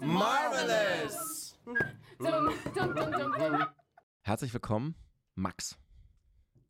Marvelous! 0.00 1.58
Herzlich 4.22 4.52
willkommen, 4.52 4.94
Max. 5.34 5.76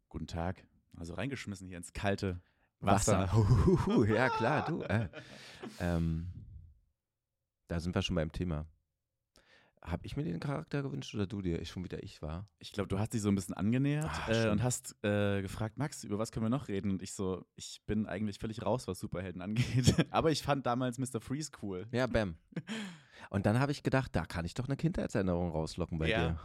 Guten 0.09 0.27
Tag. 0.27 0.65
Also 0.97 1.15
reingeschmissen 1.15 1.69
hier 1.69 1.77
ins 1.77 1.93
kalte 1.93 2.41
Wasser. 2.81 3.29
Wasser. 3.31 4.09
Ja, 4.15 4.29
klar, 4.31 4.65
du. 4.65 4.83
Äh, 4.83 5.09
ähm, 5.81 6.33
da 7.69 7.81
sind 7.81 7.95
wir 7.95 8.03
schon 8.03 8.17
beim 8.17 8.33
Thema. 8.33 8.67
Habe 9.91 10.05
ich 10.07 10.17
mir 10.17 10.25
den 10.25 10.41
Charakter 10.41 10.83
gewünscht 10.83 11.15
oder 11.15 11.27
du 11.27 11.41
dir? 11.43 11.61
Ich 11.61 11.71
schon 11.71 11.85
wieder 11.85 12.03
ich 12.03 12.21
war. 12.23 12.47
Ich 12.59 12.73
glaube, 12.73 12.89
du 12.89 12.99
hast 12.99 13.13
dich 13.15 13.23
so 13.23 13.29
ein 13.29 13.35
bisschen 13.35 13.55
angenähert 13.55 14.11
Ah, 14.27 14.47
äh, 14.47 14.51
und 14.51 14.63
hast 14.63 14.97
äh, 15.05 15.41
gefragt, 15.43 15.79
Max, 15.79 16.05
über 16.05 16.19
was 16.19 16.31
können 16.33 16.45
wir 16.47 16.51
noch 16.51 16.69
reden? 16.69 16.91
Und 16.91 17.03
ich 17.03 17.13
so, 17.15 17.45
ich 17.57 17.81
bin 17.87 18.07
eigentlich 18.07 18.39
völlig 18.39 18.63
raus, 18.65 18.87
was 18.87 18.99
Superhelden 18.99 19.41
angeht. 19.43 19.95
Aber 20.11 20.31
ich 20.31 20.43
fand 20.43 20.67
damals 20.67 20.99
Mr. 20.99 21.21
Freeze 21.21 21.51
cool. 21.63 21.87
Ja, 21.93 22.07
bam. 22.07 22.37
Und 23.31 23.47
dann 23.47 23.59
habe 23.59 23.73
ich 23.73 23.83
gedacht, 23.83 24.15
da 24.15 24.25
kann 24.25 24.45
ich 24.45 24.55
doch 24.55 24.67
eine 24.67 24.77
Kindheitserinnerung 24.77 25.51
rauslocken 25.51 25.99
bei 25.99 26.09
Ja. 26.09 26.19
dir. 26.29 26.41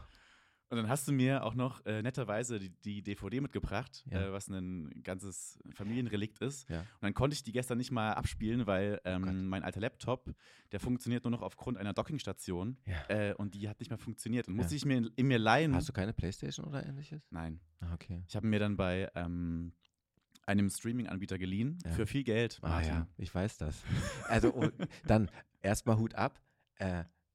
Und 0.74 0.78
dann 0.78 0.90
hast 0.90 1.08
du 1.08 1.12
mir 1.12 1.44
auch 1.44 1.54
noch 1.54 1.86
äh, 1.86 2.02
netterweise 2.02 2.60
die, 2.60 2.70
die 2.72 3.04
DVD 3.04 3.42
mitgebracht, 3.42 4.04
Ja. 4.10 4.22
äh, 4.24 4.32
was 4.34 4.48
ein 4.48 4.90
ganzes 5.04 5.60
Familienrelikt 5.76 6.40
ist. 6.40 6.68
Ja. 6.68 6.80
Und 6.80 7.02
dann 7.02 7.14
konnte 7.14 7.36
ich 7.36 7.44
die 7.44 7.52
gestern 7.52 7.78
nicht 7.78 7.92
mal 7.92 8.14
abspielen, 8.14 8.66
weil 8.66 9.00
Oh 9.06 9.10
ähm, 9.10 9.48
mein 9.48 9.62
alter 9.64 9.80
Laptop, 9.82 10.34
der 10.72 10.80
funktioniert 10.80 11.24
nur 11.26 11.32
noch 11.32 11.44
aufgrund 11.44 11.78
einer 11.78 11.94
Dockingstation. 11.94 12.78
Ja. 12.88 13.08
Äh, 13.10 13.34
und 13.36 13.54
die 13.54 13.70
hat 13.70 13.80
nicht 13.80 13.90
mehr 13.90 14.00
funktioniert. 14.00 14.48
Und 14.48 14.56
musste 14.56 14.74
ich 14.76 14.84
mir 14.84 15.12
in, 15.16 15.28
mir 15.28 15.38
leihen. 15.38 15.76
Hast 15.76 15.90
du 15.90 15.94
keine 15.94 16.12
Playstation 16.14 16.66
oder 16.66 16.84
ähnliches? 16.86 17.22
Nein. 17.30 17.60
Ah, 17.80 17.94
okay. 17.94 18.24
Ich 18.28 18.36
habe 18.36 18.48
mir 18.48 18.58
dann 18.60 18.76
bei 18.76 19.12
ähm, 19.14 19.74
einem 20.48 20.70
Streaming-Anbieter 20.72 21.38
geliehen 21.38 21.78
für 21.96 22.08
viel 22.08 22.24
Geld. 22.24 22.58
Ah 22.64 22.70
Martin. 22.70 22.90
ja, 22.90 23.08
ich 23.18 23.34
weiß 23.34 23.58
das. 23.58 23.84
Also 24.28 24.54
oh, 24.56 24.70
dann 25.06 25.30
erstmal 25.62 25.98
Hut 25.98 26.16
ab. 26.16 26.42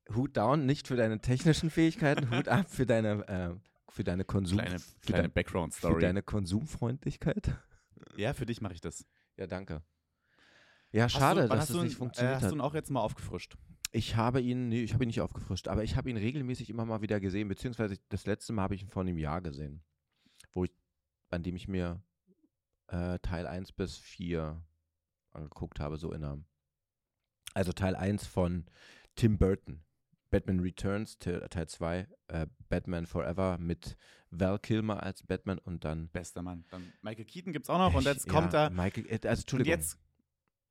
Äh, 0.09 0.15
Hut 0.15 0.37
down, 0.37 0.67
nicht 0.67 0.89
für 0.89 0.97
deine 0.97 1.21
technischen 1.21 1.71
Fähigkeiten, 1.71 2.31
Hut 2.37 2.49
ab 2.49 2.67
für 2.69 2.87
deine, 2.87 3.27
äh, 3.29 3.55
für 3.91 4.05
deine 4.05 4.25
Konsum. 4.25 4.59
Kleine, 4.59 4.79
für, 4.79 5.01
kleine 5.01 5.23
dein, 5.23 5.31
für 5.31 5.35
Background-Story. 5.35 6.01
deine 6.01 6.23
Konsumfreundlichkeit. 6.23 7.57
Ja, 8.17 8.33
für 8.33 8.47
dich 8.47 8.61
mache 8.61 8.75
ich 8.75 8.81
das. 8.81 9.05
Ja, 9.37 9.47
danke. 9.47 9.83
Ja, 10.91 11.09
schade, 11.09 11.43
du, 11.43 11.49
dass 11.49 11.69
es 11.71 11.77
nicht 11.77 11.93
ihn- 11.93 11.99
funktioniert 11.99 12.33
äh, 12.33 12.37
Hast 12.37 12.45
hat. 12.45 12.51
du 12.53 12.57
ihn 12.57 12.61
auch 12.61 12.75
jetzt 12.75 12.91
mal 12.91 13.01
aufgefrischt? 13.01 13.57
Ich 13.93 14.17
habe 14.17 14.41
ihn, 14.41 14.69
nee, 14.69 14.83
ich 14.83 14.93
habe 14.95 15.05
ihn 15.05 15.09
nicht 15.09 15.21
aufgefrischt, 15.21 15.69
aber 15.69 15.83
ich 15.83 15.97
habe 15.97 16.11
ihn 16.11 16.17
regelmäßig 16.17 16.69
immer 16.71 16.85
mal 16.85 17.01
wieder 17.03 17.21
gesehen, 17.21 17.49
beziehungsweise 17.49 17.97
das 18.11 18.27
letzte 18.27 18.53
Mal 18.53 18.63
habe 18.63 18.75
ich 18.75 18.83
ihn 18.83 18.91
vor 18.91 19.03
einem 19.03 19.17
Jahr 19.19 19.41
gesehen, 19.41 19.83
wo 20.53 20.65
ich, 20.65 20.73
an 21.31 21.43
dem 21.43 21.57
ich 21.57 21.69
mir 21.69 22.03
äh, 22.89 23.19
Teil 23.21 23.47
1 23.47 23.73
bis 23.73 23.97
4 23.97 24.63
angeguckt 25.33 25.81
habe, 25.81 25.97
so 25.97 26.13
in 26.13 26.23
einer, 26.25 26.39
also 27.55 27.73
Teil 27.73 27.97
1 27.97 28.27
von 28.27 28.67
Tim 29.15 29.39
Burton, 29.39 29.83
Batman 30.31 30.61
Returns, 30.61 31.19
Te- 31.19 31.47
Teil 31.49 31.69
2, 31.69 32.07
äh, 32.29 32.47
Batman 32.69 33.07
Forever 33.07 33.57
mit 33.59 33.97
Val 34.31 34.59
Kilmer 34.59 35.03
als 35.03 35.23
Batman 35.23 35.59
und 35.59 35.85
dann 35.85 36.09
Bester 36.09 36.43
Mann. 36.43 36.65
Dann 36.71 36.93
Michael 37.03 37.25
Keaton 37.25 37.53
gibt's 37.53 37.71
auch 37.71 37.79
noch 37.79 37.95
und 37.95 38.01
Ich- 38.01 38.07
jetzt 38.07 38.29
kommt 38.29 38.53
ja, 38.53 38.65
er. 38.65 38.71
Michael, 38.71 39.07
äh, 39.07 39.13
also 39.15 39.29
Und 39.29 39.39
Entschuldigung, 39.41 39.71
jetzt, 39.79 39.99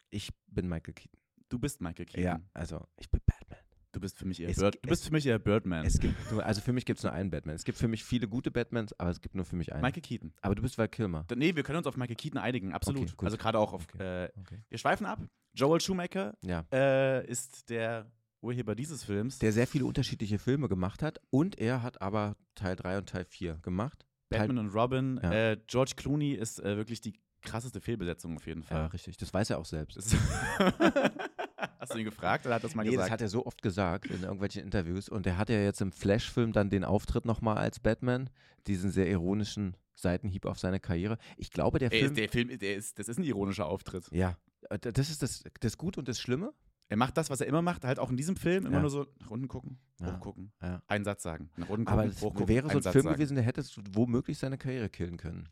ich 0.09 0.29
bin 0.47 0.67
Michael 0.69 0.93
Keaton. 0.93 1.19
du 1.49 1.59
bist 1.59 1.81
Michael 1.81 2.05
Keaton. 2.05 2.23
Ja, 2.23 2.39
also 2.53 2.85
ich 2.97 3.09
bin 3.09 3.21
Batman. 3.25 3.59
Du 3.93 4.01
bist 4.01 4.19
für 4.19 4.25
mich 4.25 4.39
eher 4.41 4.49
Es- 4.49 4.57
Bird, 4.57 4.75
du 4.75 4.79
es- 4.83 4.89
bist 4.89 5.05
für 5.05 5.11
mich 5.13 5.25
eher 5.25 5.39
Birdman. 5.39 5.83
Es 5.85 5.97
gibt 5.99 6.31
nur, 6.31 6.45
also 6.45 6.61
für 6.61 6.71
mich 6.73 6.85
gibt 6.85 6.99
es 6.99 7.03
nur 7.03 7.13
einen 7.13 7.31
Batman. 7.31 7.55
Es 7.55 7.63
gibt 7.63 7.79
für 7.79 7.87
mich 7.87 8.03
viele 8.03 8.27
gute 8.27 8.51
Batmans, 8.51 8.93
aber 8.99 9.09
es 9.09 9.21
gibt 9.21 9.33
nur 9.33 9.45
für 9.45 9.55
mich 9.55 9.73
einen. 9.73 9.81
Michael 9.81 10.03
Keaton. 10.03 10.33
aber 10.41 10.53
du 10.53 10.61
bist 10.61 10.77
Val 10.77 10.87
Kilmer. 10.87 11.23
D- 11.23 11.35
Nee, 11.35 11.55
wir 11.55 11.63
können 11.63 11.79
uns 11.79 11.87
auf 11.87 11.97
Michael 11.97 12.15
Keaton 12.17 12.37
einigen, 12.37 12.73
absolut. 12.73 13.13
Okay, 13.13 13.25
also 13.25 13.37
gerade 13.37 13.57
auch 13.57 13.73
auf. 13.73 13.87
Okay. 13.91 14.25
Äh, 14.25 14.29
Okay. 14.39 14.61
wir 14.69 14.77
schweifen 14.77 15.07
ab. 15.07 15.19
Joel 15.53 15.81
Schumacher 15.81 16.37
Ja. 16.43 16.65
äh, 16.71 17.25
ist 17.25 17.71
der 17.71 18.05
Urheber 18.41 18.75
dieses 18.75 19.03
Films. 19.03 19.39
Der 19.39 19.51
sehr 19.51 19.67
viele 19.67 19.85
unterschiedliche 19.85 20.39
Filme 20.39 20.67
gemacht 20.67 21.01
hat 21.03 21.19
und 21.29 21.57
er 21.59 21.81
hat 21.83 22.01
aber 22.01 22.35
Teil 22.55 22.75
3 22.75 22.99
und 22.99 23.09
Teil 23.09 23.25
4 23.25 23.55
gemacht. 23.61 24.05
Batman 24.29 24.57
und 24.59 24.69
Robin. 24.75 25.19
Ja. 25.23 25.31
Äh, 25.51 25.57
George 25.67 25.93
Clooney 25.95 26.33
ist 26.33 26.59
äh, 26.59 26.75
wirklich 26.77 26.99
die 27.01 27.13
krasseste 27.41 27.79
Fehlbesetzung 27.79 28.35
auf 28.35 28.45
jeden 28.45 28.61
Teil, 28.61 28.77
ja, 28.77 28.83
Fall. 28.83 28.91
richtig. 28.91 29.17
Das 29.17 29.33
weiß 29.33 29.49
er 29.51 29.59
auch 29.59 29.65
selbst. 29.65 29.97
Hast 31.79 31.93
du 31.93 31.97
ihn 31.99 32.05
gefragt 32.05 32.45
oder 32.45 32.55
hat 32.55 32.61
er 32.63 32.67
das 32.67 32.75
mal 32.75 32.83
Nee, 32.83 32.91
gesagt? 32.91 33.05
das 33.07 33.11
hat 33.13 33.21
er 33.21 33.29
so 33.29 33.45
oft 33.45 33.61
gesagt 33.61 34.07
in 34.07 34.23
irgendwelchen 34.23 34.63
Interviews. 34.63 35.09
Und 35.09 35.25
er 35.25 35.37
hatte 35.37 35.53
ja 35.53 35.61
jetzt 35.61 35.81
im 35.81 35.91
Flash-Film 35.91 36.51
dann 36.51 36.69
den 36.69 36.83
Auftritt 36.83 37.25
nochmal 37.25 37.57
als 37.57 37.79
Batman. 37.79 38.29
Diesen 38.67 38.91
sehr 38.91 39.07
ironischen 39.09 39.77
Seitenhieb 39.95 40.45
auf 40.45 40.59
seine 40.59 40.79
Karriere. 40.79 41.17
Ich 41.37 41.51
glaube, 41.51 41.79
der 41.79 41.91
Ey, 41.91 41.99
Film. 41.99 42.11
ist 42.11 42.17
der 42.19 42.29
Film, 42.29 42.59
der 42.59 42.75
ist, 42.75 42.99
das 42.99 43.07
ist 43.07 43.17
ein 43.17 43.23
ironischer 43.23 43.65
Auftritt. 43.65 44.07
ja, 44.11 44.37
das 44.81 45.09
ist 45.09 45.23
das, 45.23 45.43
das 45.61 45.77
Gute 45.77 45.99
und 46.01 46.07
das 46.09 46.19
Schlimme. 46.19 46.53
Er 46.89 46.95
macht 46.97 47.17
das, 47.17 47.29
was 47.29 47.41
er 47.41 47.47
immer 47.47 47.61
macht, 47.61 47.83
halt 47.83 47.99
auch 47.99 48.09
in 48.09 48.17
diesem 48.17 48.35
Film, 48.37 48.65
immer 48.65 48.75
Ja. 48.77 48.81
nur 48.81 48.89
so 48.89 49.05
nach 49.19 49.29
unten 49.29 49.47
gucken, 49.47 49.77
Ja. 49.99 50.13
hochgucken, 50.13 50.53
Ja. 50.61 50.81
einen 50.87 51.03
Satz 51.03 51.21
sagen, 51.23 51.49
nach 51.57 51.67
unten 51.69 51.85
gucken, 51.85 51.99
Aber 51.99 52.05
es 52.09 52.21
hochgucken, 52.21 52.47
wäre 52.47 52.69
so 52.69 52.77
ein 52.77 52.81
Satz 52.81 52.93
Film 52.93 53.03
sagen. 53.03 53.15
gewesen, 53.15 53.35
der 53.35 53.43
hätte 53.43 53.61
es 53.61 53.77
womöglich 53.91 54.37
seine 54.37 54.57
Karriere 54.57 54.89
killen 54.89 55.17
können. 55.17 55.49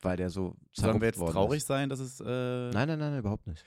Weil 0.00 0.16
der 0.16 0.30
so 0.30 0.56
Sollen 0.72 1.00
wir 1.00 1.08
jetzt 1.08 1.18
traurig 1.18 1.58
ist. 1.58 1.66
sein, 1.66 1.88
dass 1.88 2.00
es 2.00 2.20
äh, 2.20 2.24
Nein, 2.70 2.88
nein, 2.88 2.98
nein, 2.98 3.18
überhaupt 3.18 3.46
nicht. 3.46 3.64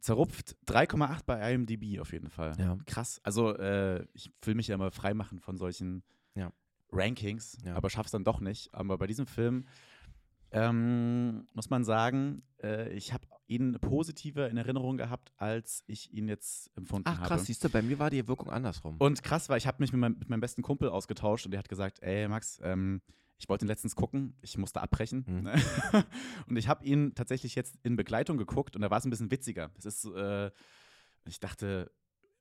zerrupft? 0.00 0.56
3,8 0.66 1.24
bei 1.26 1.52
IMDb 1.54 1.98
auf 2.00 2.12
jeden 2.12 2.30
Fall. 2.30 2.54
Ja. 2.58 2.76
Krass. 2.86 3.20
Also 3.24 3.56
äh, 3.56 4.04
ich 4.12 4.30
will 4.42 4.54
mich 4.54 4.68
ja 4.68 4.74
immer 4.76 4.90
freimachen 4.92 5.40
von 5.40 5.56
solchen 5.56 6.02
Ja. 6.34 6.52
Rankings, 6.92 7.58
Ja. 7.64 7.74
aber 7.74 7.90
schaff's 7.90 8.12
dann 8.12 8.22
doch 8.24 8.40
nicht. 8.40 8.72
Aber 8.74 8.96
bei 8.98 9.06
diesem 9.08 9.26
Film 9.26 9.66
ähm, 10.50 11.46
muss 11.54 11.68
man 11.70 11.84
sagen, 11.84 12.42
äh, 12.62 12.90
ich 12.90 13.12
habe 13.12 13.26
ihn 13.48 13.78
positiver 13.80 14.48
in 14.50 14.56
Erinnerung 14.56 14.96
gehabt, 14.96 15.32
als 15.36 15.82
ich 15.86 16.12
ihn 16.12 16.28
jetzt 16.28 16.70
empfunden 16.76 17.08
Ach 17.08 17.18
habe. 17.18 17.28
krass, 17.28 17.46
siehst 17.46 17.64
du, 17.64 17.68
bei 17.70 17.82
mir 17.82 17.98
war 17.98 18.10
die 18.10 18.26
Wirkung 18.28 18.50
andersrum. 18.50 18.96
Und 18.98 19.22
krass 19.22 19.48
war, 19.48 19.56
ich 19.56 19.66
habe 19.66 19.78
mich 19.82 19.92
mit 19.92 20.00
meinem, 20.00 20.18
mit 20.18 20.28
meinem 20.28 20.40
besten 20.40 20.62
Kumpel 20.62 20.88
ausgetauscht 20.90 21.46
und 21.46 21.52
der 21.52 21.58
hat 21.58 21.68
gesagt, 21.68 22.00
ey 22.02 22.28
Max, 22.28 22.60
ähm, 22.62 23.00
ich 23.38 23.48
wollte 23.48 23.64
ihn 23.64 23.68
letztens 23.68 23.94
gucken, 23.96 24.36
ich 24.42 24.58
musste 24.58 24.80
abbrechen. 24.82 25.24
Mhm. 25.26 25.42
Ne? 25.42 25.54
und 26.48 26.56
ich 26.56 26.68
habe 26.68 26.84
ihn 26.84 27.14
tatsächlich 27.14 27.54
jetzt 27.54 27.76
in 27.82 27.96
Begleitung 27.96 28.36
geguckt 28.36 28.76
und 28.76 28.82
da 28.82 28.90
war 28.90 28.98
es 28.98 29.04
ein 29.04 29.10
bisschen 29.10 29.30
witziger. 29.30 29.70
Es 29.78 29.86
ist, 29.86 30.04
äh, 30.04 30.50
ich 31.24 31.40
dachte, 31.40 31.90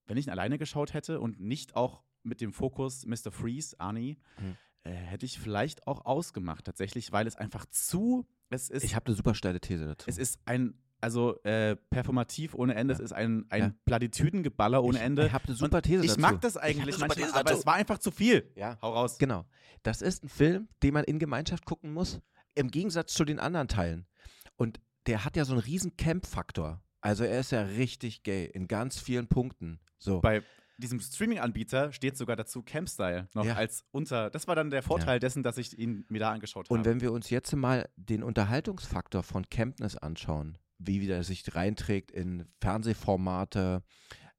wenn 0.08 0.18
ich 0.18 0.28
ihn 0.28 0.32
alleine 0.32 0.58
geschaut 0.58 0.94
hätte 0.94 1.20
und 1.20 1.40
nicht 1.40 1.76
auch 1.76 2.04
mit 2.24 2.42
dem 2.42 2.52
Fokus 2.52 3.06
Mr. 3.06 3.32
Freeze, 3.32 3.80
Arnie, 3.80 4.18
Mhm. 4.42 4.58
äh, 4.84 4.92
hätte 4.92 5.26
ich 5.26 5.40
vielleicht 5.40 5.86
auch 5.88 6.06
ausgemacht 6.06 6.66
tatsächlich, 6.66 7.12
weil 7.12 7.28
es 7.28 7.36
einfach 7.36 7.66
zu, 7.68 8.26
es 8.50 8.70
ist, 8.70 8.84
ich 8.84 8.96
habe 8.96 9.06
eine 9.08 9.16
super 9.16 9.36
steile 9.36 9.60
These 9.62 9.86
dazu. 9.86 10.10
es 10.10 10.18
ist 10.18 10.40
ein, 10.46 10.74
also 11.02 11.42
äh, 11.44 11.76
performativ 11.90 12.54
ohne 12.56 12.76
Ende, 12.76 12.94
Ja. 12.94 13.00
es 13.00 13.04
ist 13.06 13.12
ein, 13.14 13.46
ein 13.50 13.62
Ja. 13.62 13.72
Platitüdengeballer 13.86 14.84
ohne 14.84 14.98
ich, 14.98 15.04
Ich, 15.04 15.26
Ich 15.26 15.34
habe 15.34 15.46
eine 15.48 15.56
super 15.56 15.82
These 15.82 16.04
ich 16.04 16.10
dazu. 16.12 16.22
mag 16.22 16.42
das 16.42 16.56
Ich 16.56 16.62
eigentlich 16.62 16.98
manchmal, 17.00 17.18
These 17.26 17.34
aber 17.36 17.44
dazu. 17.44 17.60
es 17.60 17.66
war 17.66 17.74
einfach 17.76 18.00
zu 18.00 18.12
viel. 18.12 18.52
Ja, 18.56 18.78
Hau 18.82 18.94
raus. 18.94 19.18
genau. 19.18 19.46
Das 19.84 20.02
ist 20.02 20.24
ein 20.24 20.30
Film, 20.30 20.68
den 20.84 20.94
man 20.94 21.04
in 21.04 21.20
Gemeinschaft 21.20 21.66
gucken 21.66 21.94
muss, 21.94 22.20
im 22.56 22.72
Gegensatz 22.72 23.14
zu 23.14 23.26
den 23.26 23.40
anderen 23.40 23.68
Teilen. 23.68 24.08
Und 24.56 24.80
der 25.06 25.24
hat 25.24 25.38
ja 25.38 25.46
so 25.46 25.54
einen 25.54 25.62
riesen 25.62 25.96
Camp-Faktor. 25.98 26.82
Also 27.02 27.24
er 27.24 27.40
ist 27.40 27.52
ja 27.52 27.62
richtig 27.62 28.24
gay 28.24 28.46
in 28.46 28.68
ganz 28.68 29.00
vielen 29.00 29.28
Punkten. 29.28 29.80
So. 30.00 30.20
Bei 30.20 30.42
diesem 30.80 31.00
Streaming-Anbieter 31.00 31.92
steht 31.92 32.18
sogar 32.18 32.36
dazu 32.36 32.62
Campstyle 32.64 33.28
noch 33.34 33.46
Ja. 33.46 33.56
als 33.56 33.86
unter. 33.92 34.30
Das 34.30 34.48
war 34.48 34.56
dann 34.56 34.70
der 34.70 34.84
Vorteil 34.84 35.20
dessen, 35.20 35.42
dass 35.44 35.58
ich 35.58 35.78
ihn 35.78 36.06
mir 36.10 36.20
da 36.20 36.32
angeschaut 36.32 36.70
habe. 36.70 36.78
Und 36.78 36.86
wenn 36.86 37.02
wir 37.02 37.12
uns 37.12 37.30
jetzt 37.30 37.56
mal 37.56 37.88
den 37.96 38.22
Unterhaltungsfaktor 38.24 39.24
von 39.24 39.48
Campness 39.50 39.96
anschauen, 39.96 40.58
wie 40.80 41.02
wieder 41.02 41.24
sich 41.24 41.44
reinträgt 41.56 42.12
in 42.12 42.46
Fernsehformate, 42.62 43.84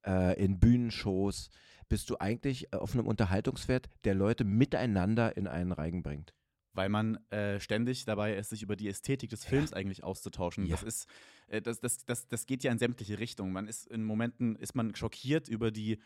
äh, 0.07 0.43
in 0.43 0.59
Bühnenshows, 0.59 1.51
bist 1.89 2.11
du 2.11 2.17
eigentlich 2.19 2.73
auf 2.73 2.95
einem 2.95 3.07
Unterhaltungswert, 3.07 3.89
der 4.05 4.15
Leute 4.15 4.45
miteinander 4.45 5.37
in 5.37 5.47
einen 5.47 5.73
Reigen 5.73 6.03
bringt. 6.03 6.35
Weil 6.75 6.91
man 6.91 7.17
äh, 7.31 7.59
ständig 7.59 8.05
dabei 8.05 8.37
ist, 8.37 8.51
sich 8.51 8.63
über 8.63 8.77
die 8.77 8.89
Ästhetik 8.89 9.31
des 9.31 9.45
Films 9.45 9.73
eigentlich 9.73 10.05
auszutauschen. 10.05 10.67
Ja. 10.67 10.77
Das 10.77 10.83
ist, 10.85 11.09
äh, 11.49 11.61
das, 11.61 11.81
das, 11.81 12.05
das, 12.05 12.29
das 12.29 12.47
geht 12.47 12.63
ja 12.63 12.71
in 12.71 12.79
sämtliche 12.79 13.19
Richtungen. 13.19 13.53
Man 13.53 13.67
ist 13.67 13.87
in 13.87 14.05
Momenten 14.05 14.55
ist 14.55 14.75
man 14.75 14.95
schockiert 14.95 15.49
über 15.49 15.71
die 15.71 15.99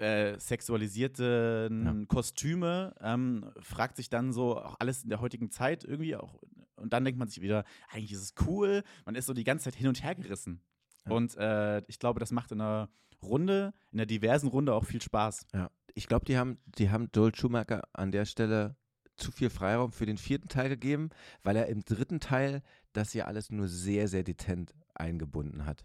äh, 0.00 0.38
sexualisierten 0.40 1.84
Ja. 1.84 2.06
Kostüme, 2.08 2.94
ähm, 3.00 3.52
fragt 3.60 3.96
sich 3.96 4.08
dann 4.08 4.32
so, 4.32 4.58
auch 4.58 4.76
alles 4.78 5.02
in 5.02 5.10
der 5.10 5.20
heutigen 5.20 5.50
Zeit 5.50 5.84
irgendwie 5.84 6.16
auch, 6.16 6.40
und 6.80 6.92
dann 6.92 7.04
denkt 7.04 7.18
man 7.18 7.28
sich 7.28 7.40
wieder, 7.40 7.64
eigentlich 7.90 8.12
ist 8.12 8.22
es 8.22 8.34
cool, 8.46 8.82
man 9.04 9.14
ist 9.14 9.26
so 9.26 9.34
die 9.34 9.44
ganze 9.44 9.64
Zeit 9.64 9.74
hin 9.74 9.88
und 9.88 10.02
her 10.02 10.14
gerissen. 10.14 10.60
Ja. 11.06 11.12
Und 11.12 11.36
äh, 11.36 11.82
ich 11.86 11.98
glaube, 11.98 12.20
das 12.20 12.32
macht 12.32 12.52
in 12.52 12.60
einer 12.60 12.88
Runde, 13.22 13.72
in 13.90 14.00
einer 14.00 14.06
diversen 14.06 14.48
Runde 14.48 14.74
auch 14.74 14.84
viel 14.84 15.02
Spaß. 15.02 15.46
Ja. 15.52 15.70
Ich 15.94 16.06
glaube, 16.06 16.24
die 16.24 16.38
haben, 16.38 16.58
die 16.78 16.90
haben 16.90 17.08
Joel 17.14 17.34
Schumacher 17.34 17.82
an 17.92 18.12
der 18.12 18.24
Stelle 18.24 18.76
zu 19.16 19.30
viel 19.32 19.50
Freiraum 19.50 19.92
für 19.92 20.06
den 20.06 20.16
vierten 20.16 20.48
Teil 20.48 20.68
gegeben, 20.68 21.10
weil 21.42 21.56
er 21.56 21.66
im 21.66 21.84
dritten 21.84 22.20
Teil 22.20 22.62
das 22.92 23.12
ja 23.12 23.26
alles 23.26 23.50
nur 23.50 23.68
sehr, 23.68 24.08
sehr 24.08 24.24
detent 24.24 24.74
eingebunden 24.94 25.66
hat. 25.66 25.84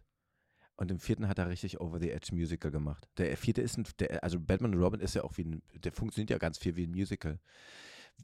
Und 0.78 0.92
im 0.92 1.00
vierten 1.00 1.28
hat 1.28 1.40
er 1.40 1.48
richtig 1.48 1.80
Over-the-Edge-Musical 1.80 2.72
gemacht. 2.72 3.08
Der 3.18 3.36
vierte 3.38 3.62
ist 3.62 3.78
ein, 3.78 3.86
der, 4.00 4.24
also 4.24 4.40
Batman 4.40 4.76
und 4.76 4.82
Robin 4.82 5.00
ist 5.00 5.16
ja 5.16 5.24
auch 5.24 5.38
wie 5.38 5.46
ein, 5.46 5.62
der 5.74 5.92
funktioniert 5.92 6.30
ja 6.30 6.38
ganz 6.38 6.58
viel 6.58 6.76
wie 6.76 6.86
ein 6.86 6.92
Musical. 6.92 7.40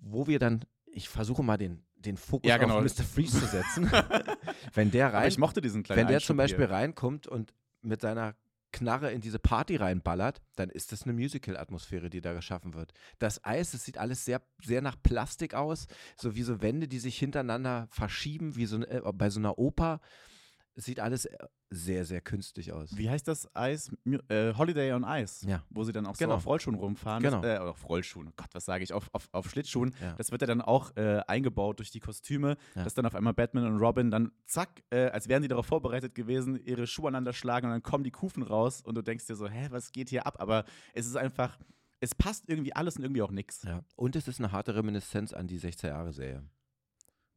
Wo 0.01 0.27
wir 0.27 0.39
dann, 0.39 0.65
ich 0.94 1.10
versuche 1.10 1.44
mal 1.44 1.58
den, 1.58 1.84
den 1.96 2.18
Fokus 2.18 2.48
Ja, 2.48 2.58
genau. 2.58 2.78
auf 2.80 2.84
Mr. 2.84 3.04
Freeze 3.04 3.40
zu 3.40 3.46
setzen. 3.46 3.90
wenn 4.74 4.92
der 4.92 5.08
Aber 5.08 5.18
rein, 5.20 5.28
ich 5.28 5.38
mochte 5.38 5.62
diesen 5.62 5.84
kleinen 5.84 6.02
wenn 6.02 6.08
der 6.08 6.20
zum 6.20 6.38
Beispiel 6.38 6.66
hier. 6.68 6.76
reinkommt 6.76 7.28
und 7.28 7.54
mit 7.82 8.02
seiner 8.02 8.36
Knarre 8.74 9.12
in 9.12 9.20
diese 9.20 9.40
Party 9.40 9.76
reinballert, 9.76 10.42
dann 10.56 10.70
ist 10.70 10.92
das 10.94 11.04
eine 11.04 11.14
Musical-Atmosphäre, 11.14 12.10
die 12.10 12.22
da 12.22 12.34
geschaffen 12.34 12.74
wird. 12.74 12.94
Das 13.20 13.44
Eis, 13.44 13.72
das 13.72 13.84
sieht 13.84 13.98
alles 13.98 14.24
sehr, 14.24 14.42
sehr 14.64 14.82
nach 14.82 14.96
Plastik 15.02 15.54
aus, 15.54 15.88
so 16.16 16.36
wie 16.36 16.44
so 16.44 16.62
Wände, 16.62 16.88
die 16.88 17.00
sich 17.00 17.18
hintereinander 17.18 17.88
verschieben, 17.92 18.56
wie 18.56 18.66
so 18.66 18.82
äh, 18.82 19.02
bei 19.14 19.30
so 19.30 19.40
einer 19.40 19.58
Oper. 19.58 20.00
Es 20.75 20.85
sieht 20.85 21.00
alles 21.01 21.25
äh, 21.25 21.38
sehr, 21.69 22.06
sehr 22.06 22.21
künstlich 22.21 22.71
aus. 22.71 22.95
Wie 22.97 23.09
heißt 23.09 23.27
das 23.27 23.53
Eis? 23.56 23.91
Äh, 24.29 24.53
Holiday 24.53 24.94
on 24.94 25.03
Ice. 25.06 25.45
Ja. 25.47 25.63
Wo 25.69 25.83
sie 25.83 25.91
dann 25.91 26.06
auch 26.06 26.15
Genau. 26.18 26.31
so 26.31 26.38
auf 26.38 26.45
Rollschuhen 26.45 26.75
rumfahren. 26.75 27.21
Genau. 27.23 27.41
Das, 27.41 27.59
äh, 27.59 27.62
auf 27.62 27.88
Rollschuhen. 27.89 28.29
Oh 28.29 28.33
Gott, 28.35 28.50
was 28.53 28.65
sage 28.65 28.83
ich? 28.83 28.94
Auf, 28.94 29.09
auf, 29.13 29.27
auf 29.33 29.50
Schlittschuhen. 29.50 29.94
Ja. 30.01 30.13
Das 30.13 30.31
wird 30.31 30.41
ja 30.41 30.47
dann 30.47 30.62
auch 30.62 30.95
äh, 30.95 31.21
eingebaut 31.27 31.79
durch 31.79 31.91
die 31.91 32.00
Kostüme, 32.00 32.56
Ja. 32.75 32.83
dass 32.85 32.94
dann 32.94 33.06
auf 33.06 33.15
einmal 33.15 33.33
Batman 33.33 33.65
und 33.65 33.77
Robin 33.79 34.12
dann 34.12 34.31
zack, 34.45 34.81
äh, 34.91 35.07
als 35.09 35.27
wären 35.27 35.41
sie 35.44 35.50
darauf 35.50 35.65
vorbereitet 35.65 36.15
gewesen, 36.15 36.56
ihre 36.63 36.88
Schuhe 36.88 37.07
aneinander 37.09 37.33
schlagen 37.33 37.68
und 37.68 37.71
dann 37.73 37.83
kommen 37.83 38.03
die 38.06 38.12
Kufen 38.12 38.44
raus 38.44 38.81
und 38.81 38.95
du 38.95 39.01
denkst 39.01 39.25
dir 39.27 39.35
so, 39.35 39.47
hä, 39.50 39.68
was 39.71 39.91
geht 39.91 40.09
hier 40.09 40.25
ab? 40.25 40.38
Aber 40.39 40.63
es 40.94 41.06
ist 41.06 41.18
einfach, 41.18 41.57
es 42.00 42.15
passt 42.15 42.47
irgendwie 42.47 42.73
alles 42.75 42.95
und 42.95 43.03
irgendwie 43.03 43.21
auch 43.21 43.31
nix. 43.31 43.63
Ja. 43.63 43.83
Und 43.97 44.15
es 44.15 44.27
ist 44.27 44.39
eine 44.39 44.51
harte 44.51 44.73
Reminiszenz 44.73 45.33
an 45.33 45.47
die 45.47 45.59
16-Jahre-Serie. 45.59 46.44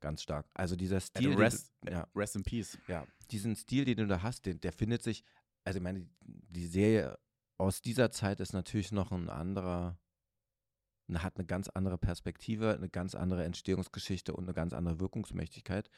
Ganz 0.04 0.20
stark. 0.22 0.46
Also 0.52 0.76
dieser 0.76 1.00
Stil, 1.00 1.34
Rest- 1.34 1.72
du, 1.80 1.90
ja, 1.92 2.06
Rest 2.14 2.36
in 2.36 2.42
Peace. 2.42 2.78
ja, 2.88 3.06
diesen 3.30 3.56
Stil, 3.56 3.86
den 3.86 3.96
du 3.96 4.06
da 4.06 4.22
hast, 4.22 4.44
den, 4.44 4.60
der 4.60 4.72
findet 4.72 5.02
sich, 5.02 5.24
also 5.64 5.78
ich 5.78 5.82
meine, 5.82 6.06
die 6.20 6.66
Serie 6.66 7.18
aus 7.56 7.80
dieser 7.80 8.10
Zeit 8.10 8.38
ist 8.40 8.52
natürlich 8.52 8.92
noch 8.92 9.12
ein 9.12 9.30
anderer, 9.30 9.98
eine- 11.08 11.22
hat 11.22 11.38
eine 11.38 11.46
ganz 11.46 11.68
andere 11.70 11.96
Perspektive, 11.96 12.74
eine 12.74 12.90
ganz 12.90 13.14
andere 13.14 13.44
Entstehungsgeschichte 13.44 14.34
und 14.34 14.44
eine 14.44 14.52
ganz 14.52 14.74
andere 14.74 15.00
Wirkungsmächtigkeit. 15.00 15.88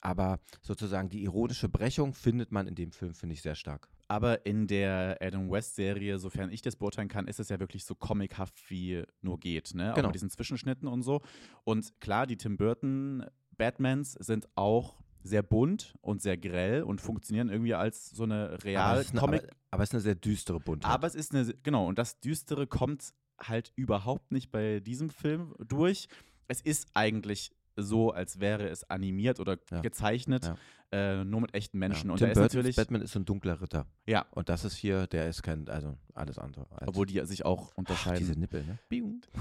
Aber 0.00 0.40
sozusagen 0.62 1.10
die 1.10 1.22
ironische 1.22 1.68
Brechung 1.68 2.14
findet 2.14 2.52
man 2.52 2.66
in 2.66 2.74
dem 2.74 2.90
Film, 2.90 3.14
finde 3.14 3.34
ich, 3.34 3.42
sehr 3.42 3.54
stark. 3.54 3.88
Aber 4.08 4.44
in 4.46 4.66
der 4.66 5.18
Adam 5.20 5.50
West-Serie, 5.50 6.18
sofern 6.18 6.50
ich 6.50 6.60
das 6.60 6.76
beurteilen 6.76 7.08
kann, 7.08 7.28
ist 7.28 7.38
es 7.38 7.50
ja 7.50 7.60
wirklich 7.60 7.84
so 7.84 7.94
comichaft 7.94 8.58
wie 8.68 9.04
nur 9.20 9.38
geht. 9.38 9.74
Ne? 9.74 9.92
Auch 9.92 9.96
Genau. 9.96 10.08
mit 10.08 10.14
diesen 10.16 10.28
Zwischenschnitten 10.30 10.88
und 10.88 11.02
so. 11.02 11.20
Und 11.64 12.00
klar, 12.00 12.26
die 12.26 12.36
Tim 12.36 12.56
Burton 12.56 13.24
Batmans 13.56 14.12
sind 14.14 14.48
auch 14.54 14.96
sehr 15.22 15.42
bunt 15.42 15.94
und 16.00 16.20
sehr 16.20 16.36
grell 16.36 16.82
und 16.82 17.00
funktionieren 17.00 17.48
irgendwie 17.48 17.74
als 17.74 18.10
so 18.10 18.24
eine 18.24 18.50
aber, 18.50 18.64
real 18.64 18.98
eine, 18.98 19.20
Comic. 19.20 19.42
aber, 19.44 19.52
aber 19.70 19.82
es 19.84 19.90
ist 19.90 19.94
eine 19.94 20.00
sehr 20.02 20.14
düstere 20.16 20.58
Buntheit. 20.60 20.90
Aber 20.92 21.06
es 21.06 21.14
ist 21.14 21.32
eine, 21.34 21.44
genau, 21.62 21.86
und 21.86 21.98
das 21.98 22.18
Düstere 22.20 22.66
kommt 22.66 23.12
halt 23.40 23.72
überhaupt 23.76 24.32
nicht 24.32 24.50
bei 24.50 24.80
diesem 24.80 25.10
Film 25.10 25.54
durch. 25.66 26.08
Es 26.48 26.60
ist 26.60 26.88
eigentlich 26.94 27.52
so, 27.76 28.10
als 28.10 28.40
wäre 28.40 28.68
es 28.68 28.88
animiert 28.90 29.38
oder 29.40 29.58
Ja. 29.70 29.80
gezeichnet, 29.80 30.46
Ja. 30.46 30.56
Äh, 30.92 31.24
nur 31.24 31.40
mit 31.40 31.54
echten 31.54 31.78
Menschen. 31.78 32.08
ja. 32.08 32.12
Und 32.12 32.18
Tim 32.18 32.30
ist 32.30 32.38
natürlich, 32.38 32.76
Batman 32.76 33.02
ist 33.02 33.12
so 33.12 33.18
ein 33.18 33.24
dunkler 33.24 33.60
Ritter. 33.60 33.86
ja, 34.06 34.26
Und 34.32 34.48
das 34.48 34.64
ist 34.64 34.76
hier, 34.76 35.06
der 35.06 35.28
ist 35.28 35.42
kein, 35.42 35.68
also 35.68 35.96
alles 36.14 36.38
andere. 36.38 36.66
Als, 36.70 36.88
obwohl 36.88 37.06
die 37.06 37.24
sich 37.24 37.44
auch 37.44 37.70
Ach, 37.72 37.78
unterscheiden. 37.78 38.18
diese 38.18 38.38
Nippel, 38.38 38.64
ne? 38.64 38.78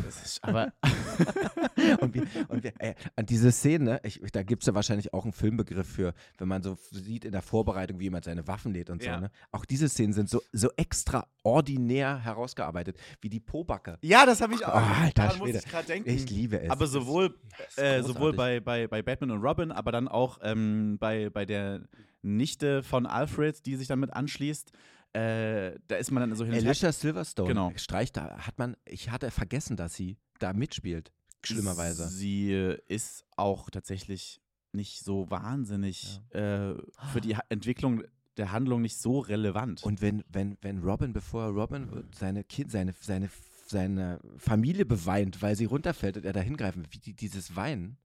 Das 0.05 0.23
ist, 0.23 0.43
aber 0.43 0.71
und 1.99 2.13
wir, 2.13 2.23
und 2.47 2.63
wir, 2.63 2.71
ey, 2.79 2.95
an 3.15 3.25
diese 3.25 3.51
Szene, 3.51 3.99
ich, 4.03 4.21
da 4.31 4.43
gibt 4.43 4.63
es 4.63 4.67
ja 4.67 4.73
wahrscheinlich 4.73 5.13
auch 5.13 5.23
einen 5.23 5.33
Filmbegriff 5.33 5.87
für, 5.87 6.13
wenn 6.37 6.47
man 6.47 6.63
so 6.63 6.77
sieht 6.91 7.25
in 7.25 7.31
der 7.33 7.41
Vorbereitung, 7.41 7.99
wie 7.99 8.05
jemand 8.05 8.25
seine 8.25 8.47
Waffen 8.47 8.71
lädt 8.73 8.89
und 8.89 9.03
Ja. 9.03 9.15
so. 9.15 9.21
Ne? 9.21 9.31
Auch 9.51 9.65
diese 9.65 9.89
Szenen 9.89 10.13
sind 10.13 10.29
so, 10.29 10.41
so 10.53 10.69
extraordinär 10.77 12.19
herausgearbeitet, 12.23 12.97
wie 13.21 13.29
die 13.29 13.39
Pobacke. 13.39 13.97
ja, 14.01 14.25
das 14.25 14.41
habe 14.41 14.53
ich 14.53 14.65
auch. 14.65 14.73
Oh, 14.75 15.01
alter 15.03 15.35
muss 15.37 15.49
ich 15.49 15.65
gerade 15.65 15.87
denken. 15.87 16.09
Ich 16.09 16.29
liebe 16.29 16.61
es. 16.61 16.69
aber 16.69 16.87
sowohl, 16.87 17.35
äh, 17.75 18.01
sowohl 18.01 18.33
bei, 18.33 18.59
bei, 18.59 18.87
bei 18.87 19.01
Batman 19.01 19.31
und 19.31 19.41
Robin, 19.41 19.71
aber 19.71 19.91
dann 19.91 20.07
auch 20.07 20.39
ähm, 20.41 20.97
bei, 20.99 21.29
bei 21.29 21.40
der 21.45 21.87
Nichte 22.21 22.83
von 22.83 23.05
Alfred, 23.05 23.65
die 23.65 23.75
sich 23.75 23.87
dann 23.87 23.99
mit 23.99 24.13
anschließt. 24.13 24.71
Äh, 25.13 25.79
da 25.87 25.95
ist 25.97 26.11
man 26.11 26.21
dann 26.21 26.35
so 26.35 26.45
hin 26.45 26.53
und. 26.53 26.59
Alicia 26.65 26.91
Silverstone 26.91 27.49
Genau. 27.49 27.71
streicht 27.75 28.15
da, 28.15 28.37
hat 28.45 28.57
man, 28.59 28.77
ich 28.85 29.09
hatte 29.09 29.29
vergessen, 29.31 29.75
dass 29.75 29.93
sie 29.93 30.17
da 30.39 30.53
mitspielt. 30.53 31.11
Schlimmerweise. 31.43 32.07
Sie 32.07 32.51
ist 32.87 33.25
auch 33.35 33.69
tatsächlich 33.69 34.39
nicht 34.73 35.03
so 35.03 35.29
wahnsinnig 35.29 36.21
äh, 36.29 36.73
für 37.11 37.19
die 37.21 37.35
Entwicklung 37.49 38.03
der 38.37 38.51
Handlung 38.53 38.81
nicht 38.81 38.97
so 38.97 39.19
relevant. 39.19 39.83
Und 39.83 40.01
wenn, 40.01 40.23
wenn, 40.29 40.57
wenn 40.61 40.79
Robin, 40.79 41.11
bevor 41.11 41.47
Robin 41.47 42.05
seine 42.15 42.43
Kind, 42.45 42.71
seine, 42.71 42.93
seine, 43.01 43.29
seine 43.67 44.19
Familie 44.37 44.85
beweint, 44.85 45.41
weil 45.41 45.57
sie 45.57 45.65
runterfällt 45.65 46.15
und 46.17 46.25
er 46.25 46.31
da 46.31 46.39
hingreifen, 46.39 46.87
wie 46.91 46.99
die, 46.99 47.13
dieses 47.13 47.55
Weinen, 47.57 47.97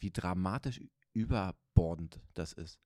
wie 0.00 0.10
dramatisch 0.10 0.80
überbordend 1.14 2.20
das 2.34 2.52
ist. 2.52 2.78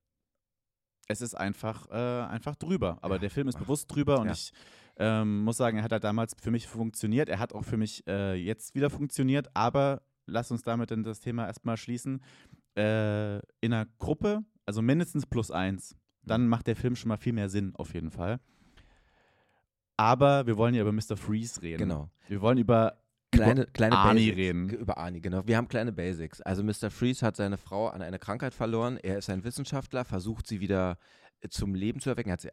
es 1.10 1.22
ist 1.22 1.34
einfach, 1.34 1.88
äh, 1.90 1.94
einfach 2.28 2.54
drüber. 2.56 2.98
Aber 3.00 3.14
Ja. 3.14 3.20
der 3.20 3.30
Film 3.30 3.48
ist 3.48 3.56
Ach. 3.56 3.60
bewusst 3.62 3.90
drüber 3.92 4.20
und 4.20 4.26
Ja. 4.26 4.32
ich 4.32 4.52
ähm, 4.98 5.42
muss 5.42 5.56
sagen, 5.56 5.78
er 5.78 5.84
hat 5.84 5.92
halt 5.92 6.04
damals 6.04 6.34
für 6.38 6.50
mich 6.50 6.66
funktioniert. 6.66 7.28
Er 7.30 7.38
hat 7.38 7.52
auch 7.54 7.64
für 7.64 7.76
mich 7.78 8.06
äh, 8.06 8.34
jetzt 8.34 8.74
wieder 8.74 8.90
funktioniert, 8.90 9.48
aber 9.54 10.02
lass 10.26 10.50
uns 10.50 10.62
damit 10.62 10.90
dann 10.90 11.04
das 11.04 11.20
Thema 11.20 11.46
erstmal 11.46 11.76
schließen. 11.78 12.20
Äh, 12.76 13.36
in 13.60 13.72
einer 13.72 13.86
Gruppe, 13.98 14.44
also 14.66 14.82
mindestens 14.82 15.24
plus 15.24 15.50
eins, 15.50 15.96
dann 16.24 16.46
macht 16.46 16.66
der 16.66 16.76
Film 16.76 16.94
schon 16.94 17.08
mal 17.08 17.16
viel 17.16 17.32
mehr 17.32 17.48
Sinn, 17.48 17.74
auf 17.76 17.94
jeden 17.94 18.10
Fall. 18.10 18.38
Aber 19.96 20.46
wir 20.46 20.56
wollen 20.56 20.74
ja 20.74 20.82
über 20.82 20.92
Mr. 20.92 21.16
Freeze 21.16 21.62
reden. 21.62 21.78
Genau. 21.78 22.10
Wir 22.28 22.40
wollen 22.40 22.58
über 22.58 22.98
Kleine, 23.30 23.66
kleine 23.66 23.96
Arnie 23.96 24.30
Basics. 24.30 24.36
reden. 24.38 24.68
Über 24.70 24.98
Arnie, 24.98 25.20
genau. 25.20 25.46
Wir 25.46 25.56
haben 25.56 25.68
kleine 25.68 25.92
Basics. 25.92 26.40
Also 26.40 26.62
Mr. 26.62 26.90
Freeze 26.90 27.24
hat 27.24 27.36
seine 27.36 27.58
Frau 27.58 27.88
an 27.88 28.00
eine 28.02 28.18
Krankheit 28.18 28.54
verloren. 28.54 28.96
Er 28.96 29.18
ist 29.18 29.28
ein 29.30 29.44
Wissenschaftler, 29.44 30.04
versucht 30.04 30.46
sie 30.46 30.60
wieder 30.60 30.98
äh, 31.40 31.48
zum 31.48 31.74
Leben 31.74 32.00
zu 32.00 32.08
erwecken. 32.10 32.32
Hat 32.32 32.40
sie 32.40 32.48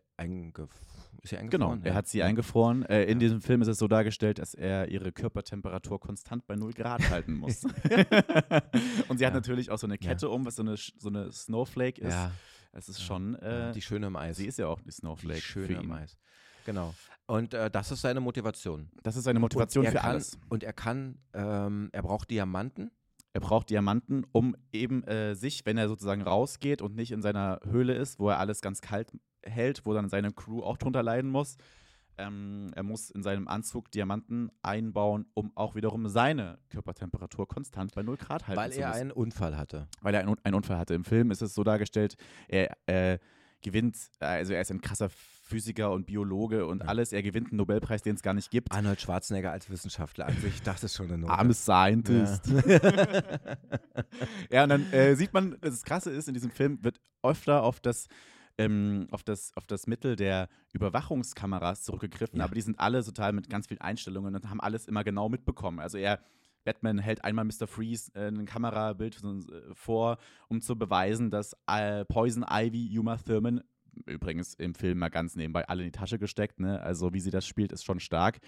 ist 1.22 1.30
sie 1.30 1.38
Genau, 1.38 1.70
eingefroren? 1.72 1.82
er 1.84 1.90
Ja. 1.92 1.94
hat 1.96 2.08
sie 2.08 2.22
eingefroren. 2.24 2.84
Äh, 2.86 3.04
in 3.06 3.14
Ja. 3.14 3.20
diesem 3.20 3.42
Film 3.42 3.62
ist 3.62 3.68
es 3.70 3.78
so 3.80 3.88
dargestellt, 3.88 4.38
dass 4.40 4.54
er 4.54 4.90
ihre 4.90 5.12
Körpertemperatur 5.12 6.00
konstant 6.00 6.46
bei 6.46 6.56
0 6.56 6.74
Grad 6.74 7.10
halten 7.10 7.34
muss. 7.36 7.64
Und 9.08 9.18
sie 9.18 9.26
hat 9.26 9.32
Ja. 9.34 9.40
natürlich 9.40 9.72
auch 9.72 9.78
so 9.80 9.88
eine 9.88 9.98
Kette 9.98 10.30
um, 10.30 10.46
was 10.46 10.56
so 10.58 10.62
eine, 10.64 10.76
so 10.78 11.10
eine 11.10 11.32
Snowflake 11.32 12.02
ist. 12.02 12.14
Ja, 12.14 12.32
Es 12.74 12.90
ist 12.90 13.00
Ja. 13.00 13.06
schon, 13.06 13.38
ja, 13.42 13.70
äh, 13.70 13.72
die 13.72 13.82
Schöne 13.82 14.08
im 14.08 14.16
Eis. 14.18 14.36
sie 14.38 14.46
ist 14.46 14.60
ja 14.60 14.68
auch 14.68 14.80
die 14.82 14.86
die 14.88 14.92
Snowflake 14.92 15.40
Schöne 15.42 15.68
für 15.68 15.74
im. 15.82 15.92
Eis. 15.94 16.18
Genau. 16.66 16.94
Und 17.28 17.54
äh, 17.54 17.72
das 17.72 17.92
ist 17.92 18.02
seine 18.02 18.20
Motivation. 18.20 18.90
Das 19.02 19.16
ist 19.16 19.24
seine 19.24 19.40
Motivation 19.40 19.86
er 19.86 19.92
für 19.92 19.98
kann, 19.98 20.10
alles. 20.12 20.38
Und 20.50 20.64
er 20.64 20.74
kann, 20.74 21.18
ähm, 21.34 21.90
er 21.92 22.04
braucht 22.04 22.30
Diamanten. 22.30 22.92
Er 23.34 23.42
braucht 23.42 23.70
Diamanten, 23.70 24.26
um 24.32 24.56
eben 24.72 25.04
äh, 25.04 25.36
sich, 25.36 25.66
wenn 25.66 25.78
er 25.78 25.90
sozusagen 25.90 26.22
rausgeht 26.22 26.82
und 26.82 26.96
nicht 26.96 27.12
in 27.12 27.22
seiner 27.22 27.60
Höhle 27.66 27.94
ist, 27.94 28.18
wo 28.20 28.30
er 28.30 28.40
alles 28.40 28.62
ganz 28.62 28.80
kalt 28.80 29.12
hält, 29.44 29.86
wo 29.86 29.94
dann 29.94 30.08
seine 30.08 30.32
Crew 30.32 30.62
auch 30.62 30.78
drunter 30.78 31.04
leiden 31.04 31.30
muss. 31.32 31.58
Ähm, 32.18 32.72
er 32.76 32.84
muss 32.84 33.10
in 33.10 33.24
seinem 33.24 33.50
Anzug 33.50 33.92
Diamanten 33.92 34.50
einbauen, 34.62 35.26
um 35.34 35.52
auch 35.56 35.76
wiederum 35.76 36.08
seine 36.08 36.60
Körpertemperatur 36.70 37.46
konstant 37.46 37.94
bei 37.94 38.04
0 38.04 38.16
Grad 38.16 38.48
halten 38.48 38.62
weil 38.62 38.72
zu 38.72 38.80
er 38.80 38.88
müssen. 38.88 39.02
einen 39.02 39.12
Unfall 39.12 39.58
hatte. 39.58 39.90
weil 40.02 40.14
er 40.14 40.22
einen, 40.22 40.36
einen 40.44 40.56
Unfall 40.56 40.78
hatte. 40.78 40.94
Im 40.94 41.04
Film 41.04 41.30
ist 41.32 41.42
es 41.42 41.54
so 41.54 41.66
dargestellt, 41.66 42.16
er 42.48 42.78
äh, 42.86 43.20
gewinnt, 43.66 43.98
also 44.20 44.54
er 44.54 44.62
ist 44.62 44.72
ein 44.72 44.80
krasser 44.80 45.10
Physiker 45.10 45.92
und 45.92 46.06
Biologe 46.06 46.66
und 46.66 46.82
Ja. 46.84 46.88
alles. 46.90 47.12
Er 47.14 47.22
gewinnt 47.22 47.50
einen 47.50 47.58
Nobelpreis, 47.58 48.02
den 48.02 48.16
es 48.16 48.22
gar 48.24 48.34
nicht 48.34 48.50
gibt. 48.52 48.72
Arnold 48.72 49.02
Schwarzenegger 49.02 49.52
als 49.52 49.70
Wissenschaftler 49.70 50.28
an 50.28 50.36
sich, 50.40 50.62
das 50.64 50.84
ist 50.84 50.96
schon 50.96 51.08
eine 51.08 51.18
Note. 51.20 51.34
Armes 51.34 51.62
Scientist. 51.64 52.48
Ja. 52.48 53.58
Ja, 54.52 54.64
und 54.64 54.70
dann 54.70 54.92
äh, 54.92 55.16
sieht 55.16 55.34
man, 55.34 55.58
das 55.62 55.84
Krasse 55.84 56.12
ist, 56.12 56.28
in 56.28 56.34
diesem 56.34 56.52
Film 56.52 56.84
wird 56.84 57.00
öfter 57.24 57.64
auf 57.64 57.80
das, 57.80 58.08
ähm, 58.58 59.08
auf 59.12 59.24
das, 59.24 59.52
auf 59.56 59.66
das 59.66 59.88
Mittel 59.88 60.16
der 60.16 60.48
Überwachungskameras 60.74 61.84
zurückgegriffen, 61.84 62.40
Ja. 62.40 62.46
aber 62.46 62.56
die 62.56 62.62
sind 62.62 62.80
alle 62.80 63.04
total 63.04 63.34
mit 63.34 63.50
ganz 63.50 63.68
vielen 63.68 63.82
Einstellungen 63.82 64.36
und 64.36 64.50
haben 64.50 64.62
alles 64.62 64.88
immer 64.88 65.04
genau 65.04 65.30
mitbekommen. 65.30 65.80
Also 65.80 65.98
er, 65.98 66.20
Batman 66.66 66.98
hält 66.98 67.24
einmal 67.24 67.46
Mr. 67.46 67.68
Freeze 67.68 68.12
äh, 68.16 68.28
ein 68.28 68.46
Kamerabild 68.46 69.24
äh, 69.24 69.74
vor, 69.74 70.18
um 70.50 70.62
zu 70.62 70.78
beweisen, 70.78 71.30
dass 71.30 71.56
äh, 71.68 72.04
Poison 72.06 72.44
Ivy 72.50 73.00
Uma 73.00 73.18
Thurman, 73.18 73.62
übrigens 74.06 74.56
im 74.56 74.76
Film 74.76 75.00
mal 75.00 75.10
ganz 75.10 75.36
nebenbei, 75.36 75.68
alle 75.70 75.84
in 75.84 75.92
die 75.92 75.98
Tasche 75.98 76.20
gesteckt, 76.20 76.60
ne? 76.60 76.82
also 76.82 77.14
wie 77.14 77.22
sie 77.22 77.32
das 77.32 77.48
spielt, 77.48 77.72
ist 77.72 77.86
schon 77.86 78.02
stark. 78.02 78.40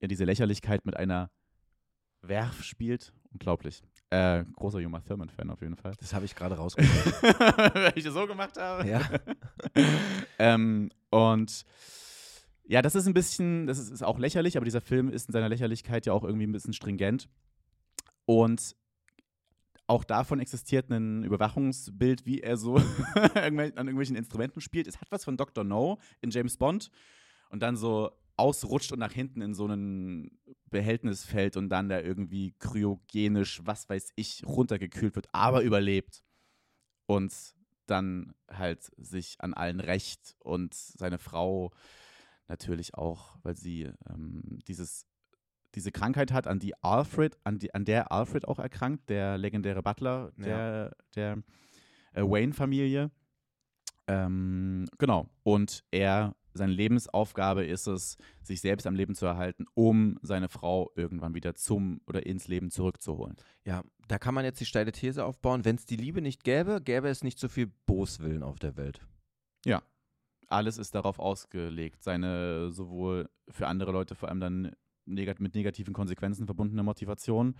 Ja, 0.00 0.08
diese 0.08 0.24
Lächerlichkeit 0.24 0.84
mit 0.84 0.96
einer 0.96 1.30
Werf 2.22 2.64
spielt, 2.64 3.12
unglaublich. 3.32 3.82
Äh, 4.10 4.44
großer 4.56 4.78
Uma 4.78 5.00
Thurman-Fan 5.00 5.50
auf 5.50 5.60
jeden 5.60 5.76
Fall. 5.76 5.92
Das 6.00 6.12
habe 6.12 6.24
ich 6.24 6.34
gerade 6.34 6.56
rausgehört. 6.56 7.22
Wenn 7.74 7.92
ich 7.94 8.04
das 8.04 8.14
so 8.14 8.26
gemacht 8.26 8.58
habe. 8.58 8.88
ja. 8.88 9.08
ähm, 10.38 10.90
und 11.10 11.64
ja, 12.66 12.82
das 12.82 12.94
ist 12.94 13.06
ein 13.06 13.14
bisschen, 13.14 13.66
das 13.66 13.78
ist, 13.78 13.90
ist 13.90 14.02
auch 14.02 14.18
lächerlich, 14.18 14.56
aber 14.56 14.64
dieser 14.64 14.80
Film 14.80 15.08
ist 15.10 15.28
in 15.28 15.32
seiner 15.32 15.48
Lächerlichkeit 15.48 16.06
ja 16.06 16.12
auch 16.12 16.24
irgendwie 16.24 16.46
ein 16.46 16.52
bisschen 16.52 16.72
stringent. 16.72 17.28
Und 18.30 18.76
auch 19.88 20.04
davon 20.04 20.38
existiert 20.38 20.88
ein 20.88 21.24
Überwachungsbild, 21.24 22.26
wie 22.26 22.42
er 22.42 22.56
so 22.56 22.76
an 23.34 23.58
irgendwelchen 23.58 24.14
Instrumenten 24.14 24.60
spielt. 24.60 24.86
Es 24.86 25.00
hat 25.00 25.10
was 25.10 25.24
von 25.24 25.36
Dr. 25.36 25.64
No 25.64 25.98
in 26.20 26.30
James 26.30 26.56
Bond 26.56 26.92
und 27.48 27.60
dann 27.60 27.76
so 27.76 28.12
ausrutscht 28.36 28.92
und 28.92 29.00
nach 29.00 29.10
hinten 29.10 29.42
in 29.42 29.52
so 29.52 29.66
ein 29.66 30.30
Behältnis 30.66 31.24
fällt 31.24 31.56
und 31.56 31.70
dann 31.70 31.88
da 31.88 31.98
irgendwie 31.98 32.54
kryogenisch, 32.60 33.62
was 33.64 33.88
weiß 33.88 34.12
ich, 34.14 34.46
runtergekühlt 34.46 35.16
wird, 35.16 35.28
aber 35.32 35.62
überlebt. 35.62 36.22
Und 37.06 37.34
dann 37.86 38.32
halt 38.48 38.92
sich 38.96 39.40
an 39.40 39.54
allen 39.54 39.80
rächt 39.80 40.36
und 40.38 40.72
seine 40.74 41.18
Frau 41.18 41.72
natürlich 42.46 42.94
auch, 42.94 43.38
weil 43.42 43.56
sie 43.56 43.90
ähm, 44.08 44.60
dieses, 44.68 45.09
diese 45.74 45.92
Krankheit 45.92 46.32
hat, 46.32 46.46
an 46.46 46.58
die 46.58 46.74
Alfred, 46.82 47.38
an, 47.44 47.58
die, 47.58 47.74
an 47.74 47.84
der 47.84 48.12
Alfred 48.12 48.46
auch 48.48 48.58
erkrankt, 48.58 49.08
der 49.08 49.38
legendäre 49.38 49.82
Butler 49.82 50.32
der, 50.36 50.96
der 51.14 51.42
äh, 52.12 52.22
Wayne-Familie. 52.22 53.10
Ähm, 54.06 54.86
genau. 54.98 55.28
Und 55.42 55.84
er, 55.90 56.34
seine 56.52 56.72
Lebensaufgabe 56.72 57.64
ist 57.64 57.86
es, 57.86 58.16
sich 58.42 58.60
selbst 58.60 58.86
am 58.86 58.96
Leben 58.96 59.14
zu 59.14 59.26
erhalten, 59.26 59.66
um 59.74 60.18
seine 60.22 60.48
Frau 60.48 60.90
irgendwann 60.96 61.34
wieder 61.34 61.54
zum 61.54 62.00
oder 62.06 62.26
ins 62.26 62.48
Leben 62.48 62.70
zurückzuholen. 62.70 63.36
Ja, 63.64 63.84
da 64.08 64.18
kann 64.18 64.34
man 64.34 64.44
jetzt 64.44 64.60
die 64.60 64.66
steile 64.66 64.90
These 64.90 65.24
aufbauen, 65.24 65.64
wenn 65.64 65.76
es 65.76 65.86
die 65.86 65.96
Liebe 65.96 66.20
nicht 66.20 66.42
gäbe, 66.42 66.80
gäbe 66.80 67.08
es 67.08 67.22
nicht 67.22 67.38
so 67.38 67.48
viel 67.48 67.70
Boswillen 67.86 68.42
auf 68.42 68.58
der 68.58 68.76
Welt. 68.76 69.00
Ja. 69.64 69.82
Alles 70.48 70.78
ist 70.78 70.96
darauf 70.96 71.20
ausgelegt, 71.20 72.02
seine 72.02 72.72
sowohl 72.72 73.30
für 73.48 73.68
andere 73.68 73.92
Leute 73.92 74.16
vor 74.16 74.28
allem 74.28 74.40
dann 74.40 74.72
negat 75.10 75.40
mit 75.40 75.54
negativen 75.54 75.94
Konsequenzen 75.94 76.46
verbundene 76.46 76.82
Motivation, 76.82 77.54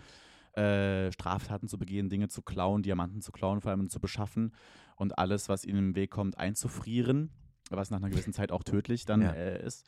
äh, 0.54 1.12
Straftaten 1.12 1.68
zu 1.68 1.78
begehen, 1.78 2.08
Dinge 2.08 2.28
zu 2.28 2.42
klauen, 2.42 2.82
Diamanten 2.82 3.20
zu 3.20 3.32
klauen, 3.32 3.60
vor 3.60 3.70
allem 3.70 3.88
zu 3.88 4.00
beschaffen 4.00 4.52
und 4.96 5.18
alles, 5.18 5.48
was 5.48 5.64
ihnen 5.64 5.78
im 5.78 5.94
Weg 5.94 6.10
kommt, 6.10 6.38
einzufrieren, 6.38 7.30
was 7.70 7.90
nach 7.90 7.98
einer 7.98 8.10
gewissen 8.10 8.32
Zeit 8.32 8.50
auch 8.50 8.64
tödlich 8.64 9.04
dann 9.04 9.22
Ja. 9.22 9.30
äh, 9.32 9.64
ist. 9.64 9.86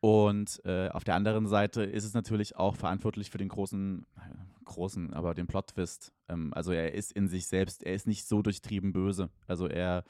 Und 0.00 0.60
äh, 0.64 0.90
auf 0.90 1.02
der 1.02 1.16
anderen 1.16 1.46
Seite 1.48 1.82
ist 1.82 2.04
es 2.04 2.14
natürlich 2.14 2.54
auch 2.56 2.76
verantwortlich 2.76 3.30
für 3.30 3.38
den 3.38 3.48
großen, 3.48 4.06
großen, 4.64 5.12
aber 5.12 5.34
den 5.34 5.48
Plot-Twist. 5.48 6.12
Ähm, 6.28 6.54
also 6.54 6.70
er 6.70 6.94
ist 6.94 7.10
in 7.12 7.26
sich 7.28 7.48
selbst, 7.48 7.82
er 7.82 7.94
ist 7.94 8.06
nicht 8.06 8.28
so 8.28 8.42
durchtrieben 8.42 8.92
böse. 8.92 9.30
Also 9.48 9.66
er 9.66 10.04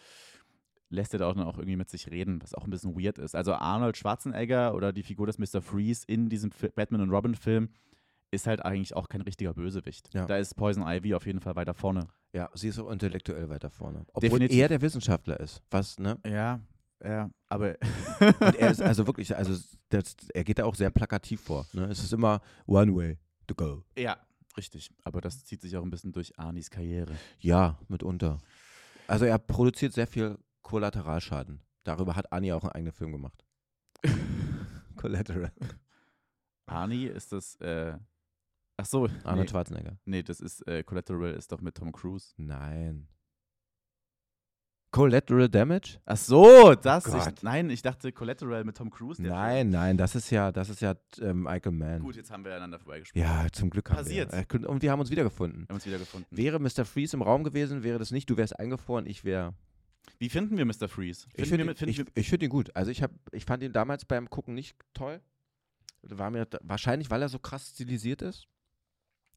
lässt 0.90 1.12
er 1.12 1.18
da 1.18 1.28
auch 1.28 1.35
dann 1.35 1.47
auch 1.47 1.59
irgendwie 1.59 1.76
mit 1.76 1.90
sich 1.90 2.11
reden, 2.11 2.42
was 2.42 2.54
auch 2.54 2.64
ein 2.64 2.71
bisschen 2.71 2.99
weird 2.99 3.18
ist. 3.18 3.35
Also 3.35 3.54
Arnold 3.54 3.97
Schwarzenegger 3.97 4.75
oder 4.75 4.92
die 4.92 5.02
Figur 5.02 5.26
des 5.26 5.38
Mr. 5.38 5.61
Freeze 5.61 6.04
in 6.07 6.28
diesem 6.28 6.50
Batman 6.75 7.02
und 7.02 7.11
Robin 7.11 7.35
Film 7.35 7.71
ist 8.30 8.47
halt 8.47 8.64
eigentlich 8.64 8.95
auch 8.95 9.09
kein 9.09 9.23
richtiger 9.23 9.54
Bösewicht. 9.54 10.12
Ja. 10.14 10.26
Da 10.26 10.37
ist 10.37 10.54
Poison 10.54 10.85
Ivy 10.87 11.14
auf 11.14 11.26
jeden 11.26 11.40
Fall 11.40 11.57
weiter 11.57 11.75
vorne. 11.75 12.09
Ja, 12.33 12.50
sie 12.54 12.68
ist 12.68 12.78
auch 12.78 12.90
intellektuell 12.90 13.49
weiter 13.49 13.71
vorne. 13.71 14.04
Obwohl 14.12 14.28
Definitiv. 14.28 14.59
er 14.59 14.68
der 14.68 14.83
Wissenschaftler 14.83 15.40
ist. 15.40 15.62
Was, 15.71 15.99
ne? 15.99 16.18
Ja, 16.26 16.61
ja, 17.02 17.30
aber 17.49 17.76
Und 18.40 18.57
er 18.57 18.71
ist 18.71 18.83
also 18.83 19.07
wirklich, 19.07 19.35
also 19.35 19.59
das, 19.88 20.16
er 20.35 20.45
geht 20.45 20.59
da 20.59 20.64
auch 20.64 20.75
sehr 20.75 20.90
plakativ 20.90 21.40
vor. 21.40 21.66
Ne? 21.73 21.87
Es 21.87 22.02
ist 22.02 22.12
immer 22.12 22.40
one 22.66 22.95
way 22.95 23.18
to 23.47 23.54
go. 23.54 23.83
ja, 23.97 24.18
richtig. 24.57 24.90
Aber 25.04 25.21
das 25.21 25.45
zieht 25.45 25.62
sich 25.62 25.76
auch 25.76 25.83
ein 25.83 25.90
bisschen 25.90 26.12
durch 26.12 26.38
Arnis 26.38 26.71
Karriere. 26.71 27.14
Ja, 27.38 27.78
mitunter. 27.88 28.38
Also 29.07 29.25
er 29.25 29.38
produziert 29.38 29.95
sehr 29.95 30.07
viel 30.07 30.37
Kollateralschaden. 30.69 31.63
Darüber 31.85 32.15
hat 32.15 32.31
Annie 32.31 32.53
auch 32.55 32.63
einen 32.63 32.73
eigenen 32.73 32.93
Film 32.93 33.13
gemacht. 33.13 33.43
Collateral. 34.97 35.51
Arnie 36.67 37.07
ist 37.07 37.33
das, 37.33 37.57
äh, 37.63 37.97
ach 38.77 38.85
so, 38.85 39.09
Arnold 39.25 39.47
nee, 39.47 39.51
Schwarzenegger. 39.51 39.99
nee, 40.05 40.23
das 40.23 40.41
ist, 40.41 40.67
äh, 40.69 40.83
Collateral 40.83 41.33
ist 41.33 41.51
doch 41.53 41.63
mit 41.63 41.75
Tom 41.77 41.91
Cruise. 41.93 42.35
Nein. 42.37 43.09
Collateral 44.91 45.49
Damage? 45.49 45.99
Ach 46.05 46.17
so, 46.19 46.75
das, 46.75 47.07
Oh 47.07 47.13
Gott. 47.13 47.33
ich, 47.37 47.43
nein, 47.43 47.71
ich 47.71 47.81
dachte 47.83 48.13
Collateral 48.13 48.65
mit 48.65 48.77
Tom 48.77 48.91
Cruise. 48.91 49.23
der 49.23 49.31
Nein, 49.33 49.71
nein, 49.71 49.97
das 49.97 50.15
ist 50.15 50.29
ja, 50.31 50.53
das 50.53 50.69
ist 50.69 50.81
ja 50.83 50.95
ähm, 51.21 51.45
Michael 51.45 51.73
Mann. 51.73 51.89
Film. 51.93 52.03
Gut, 52.03 52.17
jetzt 52.17 52.31
haben 52.31 52.45
wir 52.45 52.53
aneinander 52.53 52.79
vorbeigesprochen. 52.79 53.23
Ja, 53.23 53.47
zum 53.53 53.71
Glück 53.71 53.89
haben 53.91 53.97
Passiert. 53.99 54.33
wir. 54.33 54.39
Äh, 54.63 54.67
Und 54.67 54.83
wir 54.83 54.91
haben 54.93 55.01
uns 55.01 55.11
wiedergefunden. 55.11 55.61
Wir 55.63 55.69
haben 55.69 55.75
uns 55.77 55.87
wiedergefunden. 55.87 56.27
Wäre 56.37 56.59
Mr. 56.59 56.85
Freeze 56.85 57.17
im 57.17 57.23
Raum 57.23 57.45
gewesen, 57.45 57.83
wäre 57.83 57.99
das 57.99 58.11
nicht, 58.11 58.29
du 58.29 58.37
wärst 58.37 58.59
eingefroren, 58.59 59.07
ich 59.07 59.25
wäre. 59.25 59.55
Wie 60.19 60.29
finden 60.29 60.57
wir 60.57 60.65
Mr. 60.65 60.89
Freeze? 60.89 61.27
Ich 61.35 61.49
Finden 61.49 61.49
finde 61.49 61.67
wir, 61.67 61.77
finden 61.77 61.91
ich, 62.15 62.17
ich 62.17 62.29
find 62.29 62.43
ihn 62.43 62.49
gut. 62.51 62.75
Also 62.75 62.91
ich, 62.91 63.03
hab, 63.03 63.11
ich 63.33 63.45
fand 63.45 63.63
ihn 63.63 63.73
damals 63.73 64.05
beim 64.05 64.29
Gucken 64.29 64.55
nicht 64.55 64.77
toll. 64.95 65.21
War 66.03 66.31
mir 66.31 66.47
wahrscheinlich, 66.63 67.11
weil 67.11 67.23
er 67.23 67.29
so 67.29 67.39
krass 67.39 67.71
stilisiert 67.71 68.23
ist. 68.23 68.47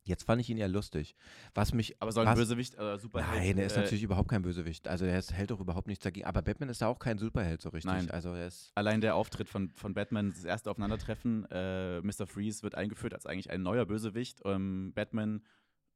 Jetzt 0.03 0.23
fand 0.23 0.41
ich 0.41 0.49
ihn 0.49 0.57
eher 0.57 0.67
lustig. 0.67 1.15
Was 1.53 1.73
mich. 1.75 2.01
aber 2.01 2.11
soll 2.11 2.25
ein 2.27 2.35
Bösewicht 2.35 2.73
oder 2.75 2.97
Superheld? 2.97 3.39
Nein, 3.39 3.57
er 3.59 3.67
ist 3.67 3.77
äh, 3.77 3.81
natürlich 3.81 4.01
überhaupt 4.01 4.29
kein 4.29 4.41
Bösewicht. 4.41 4.87
Also 4.87 5.05
er 5.05 5.19
ist, 5.19 5.31
hält 5.31 5.51
doch 5.51 5.59
überhaupt 5.59 5.85
nichts 5.87 6.03
dagegen. 6.03 6.25
Aber 6.25 6.41
Batman 6.41 6.69
ist 6.69 6.81
da 6.81 6.87
auch 6.87 6.97
kein 6.97 7.19
Superheld 7.19 7.61
so 7.61 7.69
richtig. 7.69 7.91
Nein. 7.91 8.09
Also 8.09 8.29
er 8.33 8.47
ist. 8.47 8.71
Allein 8.73 9.01
der 9.01 9.13
Auftritt 9.15 9.47
von, 9.47 9.69
von 9.75 9.93
Batman, 9.93 10.31
das 10.31 10.43
erste 10.43 10.71
Aufeinandertreffen, 10.71 11.45
äh, 11.51 12.01
Mr. 12.01 12.25
Freeze 12.25 12.63
wird 12.63 12.73
eingeführt 12.73 13.13
als 13.13 13.27
eigentlich 13.27 13.51
ein 13.51 13.61
neuer 13.61 13.85
Bösewicht. 13.85 14.41
Ähm, 14.43 14.91
Batman 14.95 15.43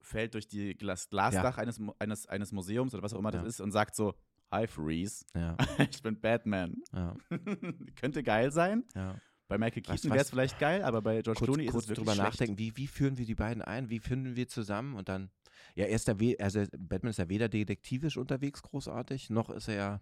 fällt 0.02 0.36
durch 0.36 0.48
die 0.48 0.76
Glas 0.76 1.10
Glasdach 1.10 1.58
eines, 1.58 1.80
Mu- 1.80 1.94
eines, 1.98 2.28
eines 2.28 2.52
Museums 2.52 2.94
oder 2.94 3.02
was 3.02 3.14
auch 3.16 3.20
immer 3.20 3.32
das 3.32 3.42
Ja. 3.42 3.48
ist 3.48 3.60
und 3.60 3.72
sagt 3.72 3.96
so, 3.96 4.14
Hi 4.56 4.68
Freeze, 4.68 5.26
Ja, 5.36 5.58
ich 5.92 6.02
bin 6.02 6.18
Batman. 6.18 6.82
ja, 6.94 7.14
Könnte 8.00 8.24
geil 8.24 8.52
sein. 8.54 8.86
ja. 8.96 9.20
Bei 9.50 9.58
Michael 9.60 9.84
Keaton 9.84 10.10
wäre 10.12 10.22
es 10.22 10.30
vielleicht 10.30 10.58
geil, 10.58 10.82
aber 10.82 11.02
bei 11.02 11.22
George 11.22 11.38
Kurz, 11.38 11.46
Clooney 11.50 11.66
ist 11.66 11.72
kurz 11.74 11.84
es 11.84 11.90
wirklich 11.90 12.06
drüber 12.06 12.14
schlecht. 12.16 12.30
nachdenken, 12.32 12.58
wie, 12.58 12.76
wie 12.78 12.88
führen 12.88 13.18
wir 13.18 13.26
die 13.26 13.36
beiden 13.36 13.62
ein? 13.62 13.90
Wie 13.90 14.00
finden 14.00 14.36
wir 14.38 14.48
zusammen? 14.48 14.96
Und 14.96 15.10
dann. 15.10 15.30
Ja, 15.76 15.86
er 15.86 15.96
ist 15.96 16.08
da 16.08 16.16
also 16.40 16.64
Batman 16.80 17.10
ist 17.12 17.20
ja 17.20 17.28
weder 17.30 17.50
detektivisch 17.50 18.16
unterwegs 18.18 18.64
großartig, 18.64 19.30
noch 19.30 19.50
ist 19.50 19.68
er 19.68 19.76
ja. 19.76 20.02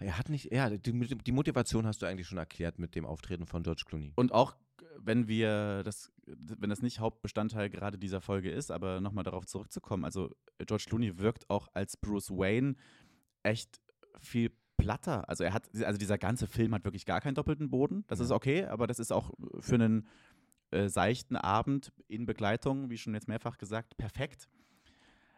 Er 0.00 0.18
hat 0.18 0.30
nicht. 0.30 0.50
Ja, 0.52 0.70
die, 0.70 0.92
die 0.92 1.32
Motivation 1.32 1.86
hast 1.86 2.00
du 2.00 2.06
eigentlich 2.06 2.26
schon 2.26 2.38
erklärt 2.38 2.78
mit 2.78 2.94
dem 2.94 3.04
Auftreten 3.04 3.46
von 3.46 3.62
George 3.62 3.84
Clooney. 3.86 4.14
Und 4.16 4.32
auch 4.32 4.56
wenn 4.98 5.28
wir 5.28 5.82
das, 5.84 6.10
wenn 6.26 6.70
das 6.70 6.82
nicht 6.82 6.98
Hauptbestandteil 6.98 7.70
gerade 7.70 7.98
dieser 7.98 8.20
Folge 8.20 8.50
ist, 8.50 8.70
aber 8.70 9.00
nochmal 9.00 9.24
darauf 9.24 9.46
zurückzukommen, 9.46 10.04
also 10.04 10.34
George 10.66 10.84
Clooney 10.88 11.18
wirkt 11.18 11.48
auch 11.50 11.68
als 11.74 11.96
Bruce 11.96 12.30
Wayne 12.30 12.74
echt 13.48 13.80
viel 14.20 14.50
platter. 14.76 15.28
Also 15.28 15.44
er 15.44 15.52
hat, 15.52 15.68
also 15.84 15.98
dieser 15.98 16.18
ganze 16.18 16.46
Film 16.46 16.72
hat 16.74 16.84
wirklich 16.84 17.04
gar 17.06 17.20
keinen 17.20 17.34
doppelten 17.34 17.70
Boden. 17.70 18.04
Das 18.06 18.18
Ja. 18.20 18.26
ist 18.26 18.30
okay, 18.30 18.64
aber 18.66 18.86
das 18.86 18.98
ist 18.98 19.12
auch 19.12 19.32
für 19.60 19.74
einen 19.74 20.06
äh, 20.70 20.88
seichten 20.88 21.36
Abend 21.36 21.92
in 22.08 22.26
Begleitung, 22.26 22.90
wie 22.90 22.98
schon 22.98 23.14
jetzt 23.14 23.26
mehrfach 23.28 23.58
gesagt, 23.58 23.96
perfekt. 23.96 24.48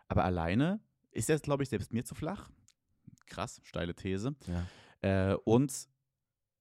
Aber 0.08 0.24
alleine 0.24 0.80
ist 1.12 1.30
er, 1.30 1.38
glaube 1.38 1.62
ich, 1.62 1.68
selbst 1.68 1.92
mir 1.92 2.04
zu 2.04 2.14
flach. 2.14 2.50
Krass, 3.26 3.60
steile 3.62 3.94
These. 3.94 4.34
Ja. 4.46 5.30
Äh, 5.32 5.34
und 5.44 5.88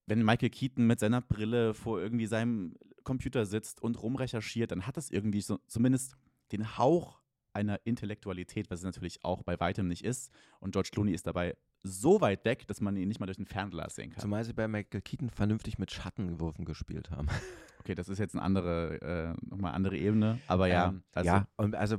wenn 0.06 0.24
Michael 0.24 0.50
Keaton 0.52 0.86
mit 0.88 1.00
seiner 1.00 1.22
Brille 1.22 1.74
vor 1.74 2.00
irgendwie 2.00 2.28
seinem 2.28 2.76
Computer 3.04 3.46
sitzt 3.46 3.82
und 3.82 4.02
rumrecherchiert, 4.02 4.72
dann 4.72 4.86
hat 4.88 4.98
das 4.98 5.10
irgendwie 5.10 5.42
so, 5.42 5.58
zumindest 5.68 6.16
den 6.52 6.78
Hauch 6.78 7.20
einer 7.54 7.80
Intellektualität, 7.84 8.70
was 8.70 8.80
es 8.80 8.86
natürlich 8.86 9.24
auch 9.24 9.44
bei 9.44 9.60
weitem 9.60 9.88
nicht 9.88 10.04
ist. 10.04 10.32
Und 10.60 10.72
George 10.72 10.90
Clooney 10.92 11.14
ist 11.14 11.28
dabei 11.28 11.56
so 11.84 12.22
weit 12.22 12.46
weg, 12.46 12.68
dass 12.68 12.82
man 12.82 12.98
ihn 12.98 13.08
nicht 13.08 13.20
mal 13.20 13.26
durch 13.26 13.40
ein 13.40 13.46
Fernglas 13.46 13.96
sehen 13.96 14.12
kann. 14.12 14.22
Zumal 14.22 14.44
sie 14.44 14.54
bei 14.54 14.68
Michael 14.68 15.02
Keaton 15.02 15.30
vernünftig 15.30 15.80
mit 15.80 15.92
Schattenwürfen 15.92 16.66
gespielt 16.66 17.12
haben. 17.12 17.28
Okay, 17.82 17.96
das 17.96 18.10
ist 18.10 18.20
jetzt 18.20 18.36
eine 18.36 18.44
andere, 18.44 19.02
äh, 19.02 19.48
nochmal 19.50 19.74
andere 19.74 19.98
Ebene. 19.98 20.38
Aber 20.48 20.68
ja, 20.68 20.90
Ähm, 20.90 21.04
also, 21.14 21.28
ja, 21.28 21.48
und 21.56 21.76
also 21.76 21.98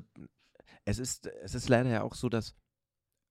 es 0.84 0.98
ist, 0.98 1.26
es 1.26 1.54
ist 1.54 1.70
leider 1.70 1.88
ja 1.88 2.02
auch 2.02 2.14
so, 2.14 2.28
dass 2.28 2.54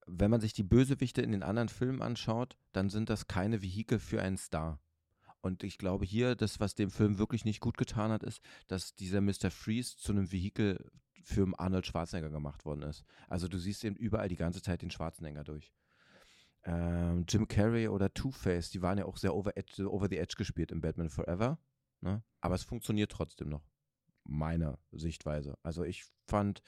wenn 0.08 0.32
man 0.32 0.42
sich 0.42 0.54
die 0.54 0.64
Bösewichte 0.64 1.22
in 1.22 1.32
den 1.32 1.44
anderen 1.44 1.70
Filmen 1.70 2.02
anschaut, 2.02 2.58
dann 2.72 2.90
sind 2.90 3.12
das 3.12 3.28
keine 3.28 3.62
Vehikel 3.62 4.00
für 4.00 4.22
einen 4.22 4.38
Star. 4.38 4.80
Und 5.42 5.64
ich 5.64 5.78
glaube 5.78 6.06
hier, 6.06 6.36
das, 6.36 6.60
was 6.60 6.76
dem 6.76 6.90
Film 6.90 7.18
wirklich 7.18 7.46
nicht 7.46 7.62
gut 7.62 7.78
getan 7.78 8.12
hat, 8.12 8.24
ist, 8.24 8.42
dass 8.68 8.96
dieser 8.96 9.22
Mr. 9.22 9.52
Freeze 9.52 9.98
zu 9.98 10.12
einem 10.12 10.32
Vehikel 10.32 10.92
für 11.24 11.48
Arnold 11.58 11.86
Schwarzenegger 11.86 12.30
gemacht 12.30 12.66
worden 12.66 12.84
ist. 12.84 13.04
Also 13.28 13.48
du 13.48 13.58
siehst 13.58 13.84
eben 13.84 13.96
überall 13.96 14.30
die 14.30 14.36
ganze 14.36 14.62
Zeit 14.62 14.82
den 14.82 14.92
Schwarzenegger 14.92 15.44
durch. 15.44 15.72
Ähm, 16.64 17.26
Jim 17.28 17.48
Carrey 17.48 17.88
oder 17.88 18.14
Two-Face, 18.14 18.70
die 18.70 18.82
waren 18.82 18.98
ja 18.98 19.06
auch 19.06 19.18
sehr 19.18 19.34
over, 19.34 19.56
edge, 19.58 19.90
over 19.90 20.08
the 20.10 20.18
edge 20.18 20.36
gespielt 20.38 20.72
in 20.72 20.82
Batman 20.82 21.10
Forever. 21.10 21.58
Ne? 22.02 22.24
Aber 22.42 22.56
es 22.56 22.64
funktioniert 22.64 23.12
trotzdem 23.12 23.50
noch 23.50 23.64
meiner 24.24 24.78
Sichtweise. 24.92 25.58
Also 25.64 25.84
ich 25.84 26.06
fand, 26.28 26.62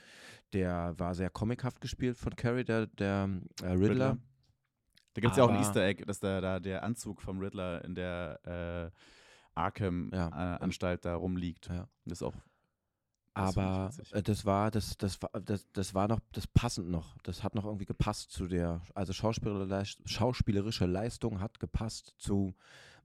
der 0.53 0.97
war 0.97 1.13
sehr 1.13 1.29
comichaft 1.29 1.81
gespielt 1.81 2.17
von 2.17 2.35
Carrie, 2.35 2.63
der, 2.63 2.87
der 2.87 3.29
äh, 3.61 3.67
Riddler. 3.67 3.89
Riddler. 3.89 4.17
Da 5.13 5.21
gibt 5.21 5.31
es 5.31 5.37
ja 5.37 5.43
auch 5.43 5.49
ein 5.49 5.57
Easter 5.57 5.83
Egg, 5.85 6.05
dass 6.05 6.19
da, 6.19 6.39
da 6.39 6.59
der 6.59 6.83
Anzug 6.83 7.21
vom 7.21 7.39
Riddler 7.39 7.83
in 7.83 7.95
der 7.95 8.91
äh, 8.93 8.97
Arkham-Anstalt 9.55 11.03
Ja. 11.03 11.11
da 11.11 11.15
rumliegt. 11.17 11.67
Ja. 11.67 11.89
Das 12.05 12.19
ist 12.19 12.23
auch. 12.23 12.33
Das 13.33 13.55
Aber 13.55 13.85
witzig. 13.87 14.13
äh, 14.13 14.21
das 14.23 14.45
war, 14.45 14.71
das, 14.71 14.97
das 14.97 15.21
war, 15.21 15.29
das, 15.41 15.67
das 15.73 15.93
war 15.93 16.07
noch, 16.07 16.19
das 16.33 16.47
passend 16.47 16.89
noch. 16.89 17.17
Das 17.23 17.43
hat 17.43 17.55
noch 17.55 17.65
irgendwie 17.65 17.85
gepasst 17.85 18.31
zu 18.31 18.47
der, 18.47 18.81
also 18.93 19.13
schauspielerische, 19.13 20.85
Leistung 20.85 21.39
hat 21.39 21.59
gepasst 21.59 22.13
zu 22.17 22.53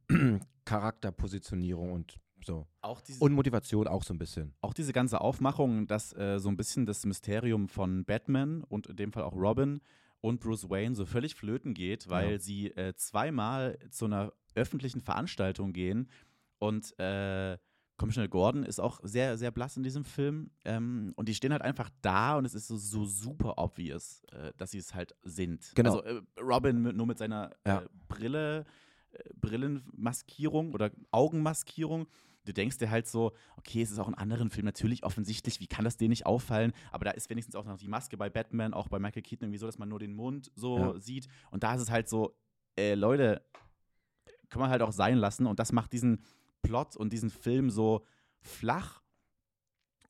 Charakterpositionierung 0.64 1.92
und 1.92 2.18
so. 2.44 2.66
Diese, 3.06 3.22
Und 3.24 3.32
Motivation 3.32 3.88
auch 3.88 4.02
so 4.04 4.14
ein 4.14 4.18
bisschen. 4.18 4.54
auch 4.60 4.74
diese 4.74 4.92
ganze 4.92 5.20
Aufmachung, 5.20 5.86
dass 5.86 6.12
äh, 6.16 6.38
so 6.38 6.48
ein 6.48 6.56
bisschen 6.56 6.86
das 6.86 7.04
Mysterium 7.04 7.68
von 7.68 8.04
Batman 8.04 8.62
und 8.64 8.86
in 8.86 8.96
dem 8.96 9.12
Fall 9.12 9.24
auch 9.24 9.34
Robin 9.34 9.80
und 10.20 10.40
Bruce 10.40 10.68
Wayne 10.70 10.94
so 10.94 11.06
völlig 11.06 11.34
flöten 11.34 11.74
geht, 11.74 12.08
weil 12.08 12.32
Ja. 12.32 12.38
sie 12.38 12.66
äh, 12.72 12.94
zweimal 12.94 13.78
zu 13.90 14.04
einer 14.06 14.32
öffentlichen 14.54 15.00
Veranstaltung 15.00 15.72
gehen, 15.72 16.08
Und 16.58 16.98
äh, 16.98 17.58
Commissioner 17.96 18.28
Gordon 18.28 18.62
ist 18.64 18.78
auch 18.80 19.00
sehr, 19.02 19.38
sehr 19.38 19.50
blass 19.50 19.76
in 19.76 19.82
diesem 19.82 20.04
Film. 20.04 20.50
Ähm, 20.64 21.12
und 21.16 21.28
die 21.28 21.34
stehen 21.34 21.52
halt 21.52 21.62
einfach 21.62 21.90
da 22.02 22.36
und 22.36 22.44
es 22.44 22.54
ist 22.54 22.68
so, 22.68 22.76
so 22.76 23.04
super 23.04 23.54
obvious, 23.58 24.22
äh, 24.32 24.52
dass 24.56 24.70
sie 24.72 24.78
es 24.78 24.94
halt 24.94 25.14
sind. 25.22 25.72
Genau. 25.74 26.00
Also 26.00 26.02
äh, 26.04 26.22
Robin 26.40 26.82
mit, 26.82 26.96
nur 26.96 27.06
mit 27.06 27.18
seiner 27.18 27.50
Ja. 27.66 27.80
äh, 27.82 27.88
Brille, 28.08 28.64
äh, 29.12 29.18
Brillenmaskierung 29.34 30.72
oder 30.74 30.90
Augenmaskierung. 31.10 32.06
Du 32.44 32.52
denkst 32.52 32.78
dir 32.78 32.90
halt 32.90 33.08
so, 33.08 33.32
okay, 33.56 33.82
es 33.82 33.90
ist 33.90 33.98
auch 33.98 34.06
in 34.08 34.14
anderen 34.14 34.50
Filmen 34.50 34.66
natürlich 34.66 35.02
offensichtlich, 35.02 35.58
wie 35.58 35.66
kann 35.66 35.84
das 35.84 35.96
denen 35.96 36.10
nicht 36.10 36.26
auffallen? 36.26 36.72
Aber 36.92 37.04
da 37.04 37.10
ist 37.10 37.28
wenigstens 37.28 37.56
auch 37.56 37.64
noch 37.64 37.76
die 37.78 37.88
Maske 37.88 38.16
bei 38.16 38.30
Batman, 38.30 38.72
auch 38.72 38.88
bei 38.88 38.98
Michael 39.00 39.22
Keaton 39.22 39.46
irgendwie 39.46 39.58
so, 39.58 39.66
dass 39.66 39.78
man 39.78 39.88
nur 39.88 39.98
den 39.98 40.14
Mund 40.14 40.52
so 40.54 40.78
Ja. 40.78 41.00
sieht. 41.00 41.26
Und 41.50 41.64
da 41.64 41.74
ist 41.74 41.82
es 41.82 41.90
halt 41.90 42.08
so, 42.08 42.36
äh, 42.78 42.94
Leute, 42.94 43.42
kann 44.48 44.60
man 44.60 44.70
halt 44.70 44.82
auch 44.82 44.92
sein 44.92 45.16
lassen. 45.18 45.46
Und 45.46 45.58
das 45.58 45.72
macht 45.72 45.92
diesen 45.92 46.22
Plot 46.66 46.96
und 46.96 47.12
diesen 47.12 47.30
Film 47.30 47.70
so 47.70 48.04
flach 48.40 49.02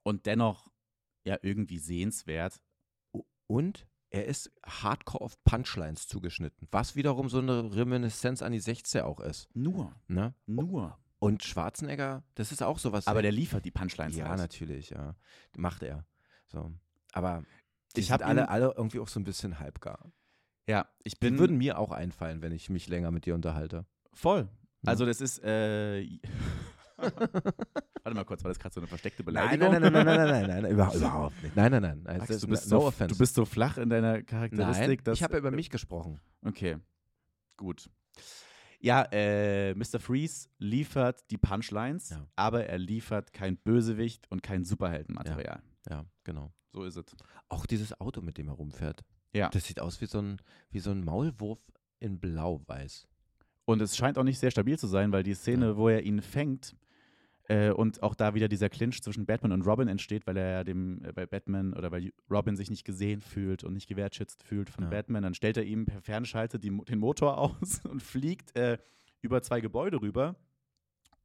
und 0.03 0.27
dennoch 0.27 0.71
ja 1.25 1.37
irgendwie 1.43 1.79
sehenswert. 1.79 2.61
Und 3.47 3.87
er 4.11 4.25
ist 4.27 4.51
hardcore 4.65 5.25
auf 5.25 5.43
Punchlines 5.45 6.07
zugeschnitten, 6.09 6.69
was 6.71 6.97
wiederum 6.97 7.29
so 7.29 7.39
eine 7.39 7.75
Reminiszenz 7.75 8.43
an 8.43 8.53
die 8.53 8.61
60er 8.61 9.03
auch 9.03 9.21
ist. 9.21 9.49
Nur, 9.55 9.95
Ne? 10.09 10.35
nur. 10.47 10.99
Und 11.19 11.43
Schwarzenegger, 11.45 12.23
das 12.35 12.53
ist 12.53 12.63
auch 12.63 12.79
sowas. 12.79 13.07
Aber 13.07 13.23
der 13.23 13.33
liefert 13.33 13.65
die 13.65 13.71
Punchlines 13.71 14.17
Ja, 14.17 14.29
halt. 14.29 14.39
natürlich, 14.39 14.91
ja. 14.91 15.17
Macht 15.57 15.83
er. 15.83 16.07
So. 16.47 16.73
Aber 17.13 17.43
die 17.97 18.01
Ich 18.01 18.07
sind 18.09 18.21
hab 18.21 18.27
alle, 18.29 18.49
alle 18.49 18.75
irgendwie 18.77 19.01
auch 19.01 19.09
so 19.09 19.19
ein 19.19 19.25
bisschen 19.25 19.59
halbgar. 19.59 20.13
Ja, 20.69 20.89
ich 21.05 21.15
Die 21.15 21.21
bin 21.21 21.39
würden 21.39 21.57
mir 21.57 21.79
auch 21.79 21.91
einfallen, 21.93 22.43
wenn 22.43 22.53
ich 22.53 22.69
mich 22.69 22.89
länger 22.89 23.11
mit 23.11 23.25
dir 23.27 23.35
unterhalte. 23.35 23.87
voll. 24.13 24.49
Mhm. 24.83 24.89
Also 24.89 25.07
das 25.07 25.21
ist, 25.21 25.43
äh, 25.43 26.07
Warte 28.07 28.15
mal 28.15 28.25
kurz, 28.25 28.43
war 28.43 28.51
das 28.51 28.59
gerade 28.59 28.75
so 28.75 28.81
eine 28.81 28.87
versteckte 28.87 29.23
Beleidigung? 29.23 29.71
Nein, 29.71 29.83
nein, 29.83 29.93
nein, 29.93 30.05
nein, 30.05 30.17
nein, 30.17 30.31
nein, 30.31 30.47
nein, 30.47 30.63
nein 30.63 30.73
überhaupt 30.73 31.43
nicht. 31.43 31.57
Nein, 31.57 31.73
nein, 31.73 31.83
nein. 31.83 32.07
Also, 32.07 32.21
Max, 32.21 32.41
du, 32.41 32.47
bist 32.49 32.71
no 32.71 32.81
so, 32.81 32.87
offense. 32.87 33.15
du 33.15 33.19
bist 33.19 33.35
so 33.35 33.45
flach 33.45 33.77
in 33.79 33.91
deiner 33.91 34.23
Charakteristik. 34.23 34.89
Nein, 34.89 35.05
dass, 35.05 35.19
ich 35.19 35.23
habe 35.23 35.35
ja 35.35 35.39
über 35.41 35.51
mich 35.51 35.71
gesprochen. 35.71 36.21
Okay, 36.43 36.79
gut. 37.57 37.91
Ja, 38.81 39.03
äh, 39.11 39.75
Mr. 39.75 39.99
Freeze 39.99 40.49
liefert 40.59 41.31
die 41.31 41.39
Punchlines, 41.39 42.11
ja. 42.11 42.27
aber 42.37 42.67
er 42.67 42.79
liefert 42.79 43.33
kein 43.33 43.57
Bösewicht 43.57 44.31
und 44.31 44.43
kein 44.43 44.65
Superheldenmaterial. 44.65 45.63
Ja, 45.89 45.97
ja, 45.97 46.05
genau. 46.25 46.53
So 46.73 46.85
ist 46.85 46.97
es. 46.97 47.05
Auch 47.49 47.67
dieses 47.67 47.99
Auto, 48.01 48.21
mit 48.21 48.39
dem 48.39 48.49
er 48.49 48.55
rumfährt. 48.55 49.03
Ja. 49.33 49.49
Das 49.49 49.65
sieht 49.65 49.81
aus 49.81 50.01
wie 50.01 50.07
so 50.07 50.21
ein, 50.21 50.41
wie 50.71 50.81
so 50.81 50.91
ein 50.91 51.05
Maulwurf 51.05 51.59
in 51.99 52.21
Blau-Weiß. 52.21 53.09
Und 53.67 53.83
es 53.83 53.97
scheint 53.97 54.17
auch 54.17 54.23
nicht 54.23 54.39
sehr 54.39 54.51
stabil 54.51 54.79
zu 54.79 54.87
sein, 54.87 55.13
weil 55.13 55.25
die 55.25 55.35
Szene, 55.35 55.77
wo 55.77 55.89
er 55.89 56.05
ihn 56.05 56.23
fängt 56.23 56.75
äh, 57.49 57.71
und 57.71 58.03
auch 58.03 58.15
da 58.15 58.33
wieder 58.35 58.49
dieser 58.49 58.69
Clinch 58.69 59.03
zwischen 59.03 59.27
Batman 59.27 59.53
und 59.53 59.63
Robin 59.67 59.89
entsteht, 59.89 60.27
weil 60.27 60.37
er 60.37 60.51
ja 60.51 60.65
dem, 60.65 61.05
äh, 61.05 61.13
bei 61.13 61.27
Batman 61.27 61.75
oder 61.75 61.91
weil 61.91 62.13
Robin 62.31 62.57
sich 62.57 62.71
nicht 62.71 62.85
gesehen 62.85 63.21
fühlt 63.21 63.65
und 63.65 63.75
nicht 63.75 63.89
gewertschätzt 63.89 64.45
fühlt 64.45 64.71
von 64.71 64.85
Ja. 64.85 64.91
Batman, 64.91 65.25
dann 65.25 65.35
stellt 65.35 65.57
er 65.57 65.65
ihm 65.65 65.85
per 65.85 66.01
Fernschalte 66.01 66.59
die, 66.61 66.71
den 66.85 66.99
Motor 67.01 67.39
aus 67.39 67.81
und 67.85 68.03
fliegt 68.03 68.57
äh, 68.57 68.79
über 69.21 69.43
zwei 69.43 69.61
Gebäude 69.61 70.01
rüber 70.01 70.37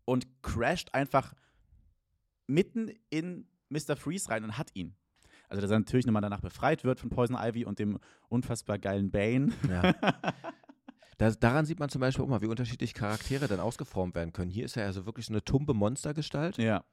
und 0.05 0.27
crasht 0.41 0.93
einfach 0.95 1.35
mitten 2.47 2.91
in 3.11 3.45
Mr. 3.69 3.95
Freeze 3.95 4.29
rein 4.29 4.43
und 4.43 4.57
hat 4.57 4.71
ihn. 4.73 4.95
Also, 5.47 5.61
dass 5.61 5.69
er 5.69 5.79
natürlich 5.79 6.05
nochmal 6.07 6.21
danach 6.21 6.41
befreit 6.41 6.83
wird 6.83 6.99
von 6.99 7.09
Poison 7.09 7.37
Ivy 7.39 7.65
und 7.65 7.77
dem 7.77 7.99
unfassbar 8.29 8.79
geilen 8.79 9.11
Bane. 9.11 9.51
Ja. 9.69 9.93
Das, 11.21 11.37
daran 11.37 11.65
sieht 11.65 11.79
man 11.79 11.87
zum 11.87 12.01
Beispiel 12.01 12.25
auch 12.25 12.29
mal, 12.29 12.41
wie 12.41 12.47
unterschiedlich 12.47 12.95
Charaktere 12.95 13.47
dann 13.47 13.59
ausgeformt 13.59 14.15
werden 14.15 14.33
können. 14.33 14.49
Hier 14.49 14.65
ist 14.65 14.75
er 14.75 14.87
also 14.87 15.05
wirklich 15.05 15.27
so 15.27 15.33
eine 15.33 15.43
tumbe 15.43 15.75
Monstergestalt. 15.75 16.57
ja. 16.57 16.83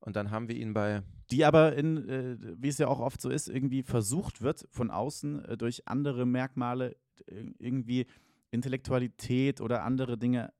Und 0.00 0.16
dann 0.16 0.30
haben 0.30 0.48
wir 0.48 0.56
ihn 0.56 0.72
bei. 0.72 1.02
die 1.30 1.44
aber 1.44 1.74
in, 1.76 2.08
äh, 2.08 2.36
wie 2.58 2.68
es 2.68 2.78
ja 2.78 2.88
auch 2.88 3.00
oft 3.00 3.20
so 3.20 3.28
ist, 3.28 3.48
irgendwie 3.48 3.82
versucht 3.82 4.40
wird 4.40 4.66
von 4.70 4.90
außen 4.90 5.44
äh, 5.44 5.56
durch 5.58 5.88
andere 5.88 6.24
Merkmale 6.24 6.96
äh, 7.26 7.44
irgendwie 7.58 8.06
Intellektualität 8.50 9.60
oder 9.60 9.82
andere 9.82 10.16
Dinge. 10.16 10.54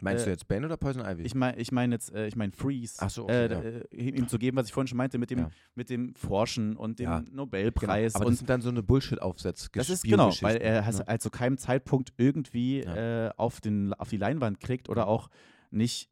Meinst 0.00 0.22
Äh, 0.22 0.24
du 0.26 0.30
jetzt 0.32 0.48
Bane 0.48 0.66
oder 0.66 0.76
Poison 0.76 1.02
Ivy? 1.04 1.22
Ich 1.22 1.34
meine, 1.34 1.56
ich 1.58 1.70
meine 1.72 1.94
jetzt, 1.94 2.12
äh, 2.12 2.26
ich 2.26 2.36
meine 2.36 2.52
Freeze, 2.52 2.96
Ach 2.98 3.10
so, 3.10 3.24
okay, 3.24 3.46
äh, 3.46 3.50
ja. 3.52 3.60
äh, 3.60 4.10
ihm 4.10 4.28
zu 4.28 4.38
geben, 4.38 4.56
was 4.56 4.66
ich 4.66 4.72
vorhin 4.72 4.88
schon 4.88 4.98
meinte, 4.98 5.18
mit 5.18 5.30
dem, 5.30 5.38
Ja. 5.38 5.50
mit 5.74 5.88
dem 5.88 6.14
Forschen 6.16 6.76
und 6.76 6.98
dem 6.98 7.04
Ja. 7.04 7.20
Genau, 7.20 7.32
Nobelpreis 7.44 8.14
aber 8.16 8.26
und 8.26 8.32
das 8.32 8.38
sind 8.38 8.50
dann 8.50 8.60
so 8.60 8.70
eine 8.70 8.82
Bullshit-Aufsätze. 8.82 9.68
das 9.72 9.90
ist 9.90 10.02
genau, 10.02 10.30
weil 10.40 10.56
er 10.56 10.82
ne? 10.82 11.04
halt 11.06 11.22
zu 11.22 11.30
keinem 11.30 11.56
Zeitpunkt 11.58 12.12
irgendwie 12.16 12.80
äh, 12.80 13.30
auf, 13.36 13.60
den, 13.60 13.94
auf 13.94 14.08
die 14.10 14.16
Leinwand 14.16 14.60
kriegt 14.60 14.88
oder 14.88 15.06
auch 15.06 15.30
nicht 15.70 16.10